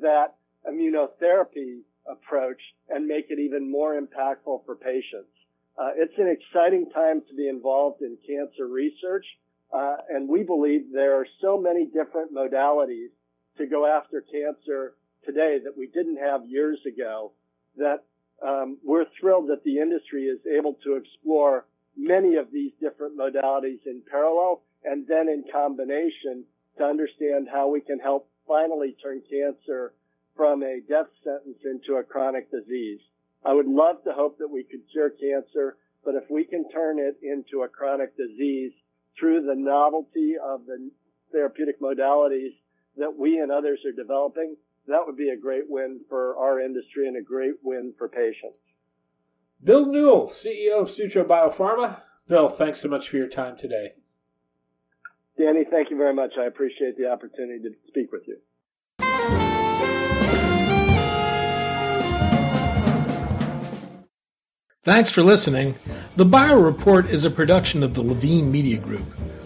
that 0.00 0.36
immunotherapy 0.68 1.80
approach 2.10 2.60
and 2.88 3.06
make 3.06 3.26
it 3.30 3.38
even 3.38 3.70
more 3.70 4.00
impactful 4.00 4.64
for 4.64 4.74
patients. 4.76 5.30
Uh, 5.78 5.90
it's 5.96 6.18
an 6.18 6.28
exciting 6.28 6.90
time 6.90 7.22
to 7.28 7.34
be 7.34 7.48
involved 7.48 8.02
in 8.02 8.16
cancer 8.26 8.66
research, 8.66 9.24
uh, 9.72 9.96
and 10.08 10.28
we 10.28 10.42
believe 10.42 10.92
there 10.92 11.18
are 11.18 11.26
so 11.40 11.58
many 11.58 11.86
different 11.86 12.34
modalities 12.34 13.08
to 13.56 13.66
go 13.66 13.86
after 13.86 14.20
cancer 14.20 14.94
today 15.24 15.58
that 15.62 15.76
we 15.76 15.86
didn't 15.86 16.16
have 16.16 16.46
years 16.46 16.78
ago 16.86 17.32
that 17.76 18.04
um, 18.46 18.78
we're 18.82 19.04
thrilled 19.18 19.48
that 19.48 19.64
the 19.64 19.78
industry 19.78 20.24
is 20.24 20.40
able 20.46 20.74
to 20.84 20.96
explore 20.96 21.66
many 21.96 22.36
of 22.36 22.50
these 22.52 22.72
different 22.80 23.16
modalities 23.16 23.84
in 23.86 24.02
parallel 24.10 24.62
and 24.84 25.06
then 25.06 25.28
in 25.28 25.44
combination 25.52 26.44
to 26.78 26.84
understand 26.84 27.48
how 27.52 27.68
we 27.68 27.80
can 27.80 27.98
help 27.98 28.28
finally 28.46 28.96
turn 29.02 29.22
cancer 29.30 29.92
from 30.36 30.62
a 30.62 30.80
death 30.88 31.06
sentence 31.22 31.58
into 31.64 31.98
a 31.98 32.02
chronic 32.02 32.50
disease. 32.50 33.00
I 33.44 33.52
would 33.52 33.66
love 33.66 34.02
to 34.04 34.12
hope 34.12 34.38
that 34.38 34.50
we 34.50 34.64
could 34.64 34.80
cure 34.90 35.10
cancer, 35.10 35.76
but 36.04 36.14
if 36.14 36.24
we 36.30 36.44
can 36.44 36.68
turn 36.70 36.98
it 36.98 37.16
into 37.22 37.62
a 37.62 37.68
chronic 37.68 38.16
disease 38.16 38.72
through 39.18 39.42
the 39.42 39.54
novelty 39.54 40.34
of 40.42 40.66
the 40.66 40.90
therapeutic 41.32 41.80
modalities 41.80 42.54
that 42.96 43.16
we 43.16 43.38
and 43.38 43.52
others 43.52 43.80
are 43.86 43.92
developing, 43.92 44.56
that 44.86 45.02
would 45.06 45.16
be 45.16 45.30
a 45.30 45.36
great 45.36 45.64
win 45.68 46.00
for 46.08 46.36
our 46.36 46.60
industry 46.60 47.06
and 47.06 47.16
a 47.16 47.22
great 47.22 47.54
win 47.62 47.94
for 47.96 48.08
patients. 48.08 48.58
Bill 49.62 49.86
Newell, 49.86 50.26
CEO 50.26 50.82
of 50.82 50.90
Sutro 50.90 51.22
Biopharma. 51.22 52.00
Bill, 52.26 52.48
thanks 52.48 52.80
so 52.80 52.88
much 52.88 53.08
for 53.08 53.16
your 53.16 53.28
time 53.28 53.56
today. 53.56 53.92
Danny, 55.40 55.64
thank 55.70 55.90
you 55.90 55.96
very 55.96 56.12
much. 56.12 56.32
I 56.38 56.46
appreciate 56.46 56.98
the 56.98 57.10
opportunity 57.10 57.62
to 57.62 57.70
speak 57.88 58.12
with 58.12 58.22
you. 58.26 58.36
Thanks 64.82 65.10
for 65.10 65.22
listening. 65.22 65.74
The 66.16 66.24
Bio 66.24 66.60
Report 66.60 67.08
is 67.10 67.24
a 67.24 67.30
production 67.30 67.82
of 67.82 67.94
the 67.94 68.02
Levine 68.02 68.50
Media 68.50 68.78
Group. 68.78 69.04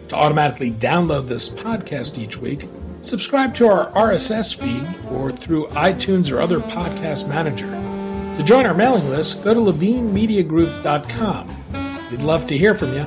To 0.08 0.16
automatically 0.16 0.70
download 0.70 1.28
this 1.28 1.48
podcast 1.48 2.18
each 2.18 2.36
week, 2.36 2.66
Subscribe 3.04 3.54
to 3.56 3.68
our 3.68 3.90
RSS 3.90 4.56
feed 4.56 4.88
or 5.12 5.30
through 5.30 5.66
iTunes 5.68 6.32
or 6.32 6.40
other 6.40 6.58
podcast 6.58 7.28
manager. 7.28 7.68
To 8.38 8.42
join 8.42 8.64
our 8.64 8.72
mailing 8.72 9.06
list, 9.10 9.44
go 9.44 9.52
to 9.52 9.60
levinemediagroup.com. 9.60 12.10
We'd 12.10 12.22
love 12.22 12.46
to 12.46 12.56
hear 12.56 12.74
from 12.74 12.94
you. 12.94 13.06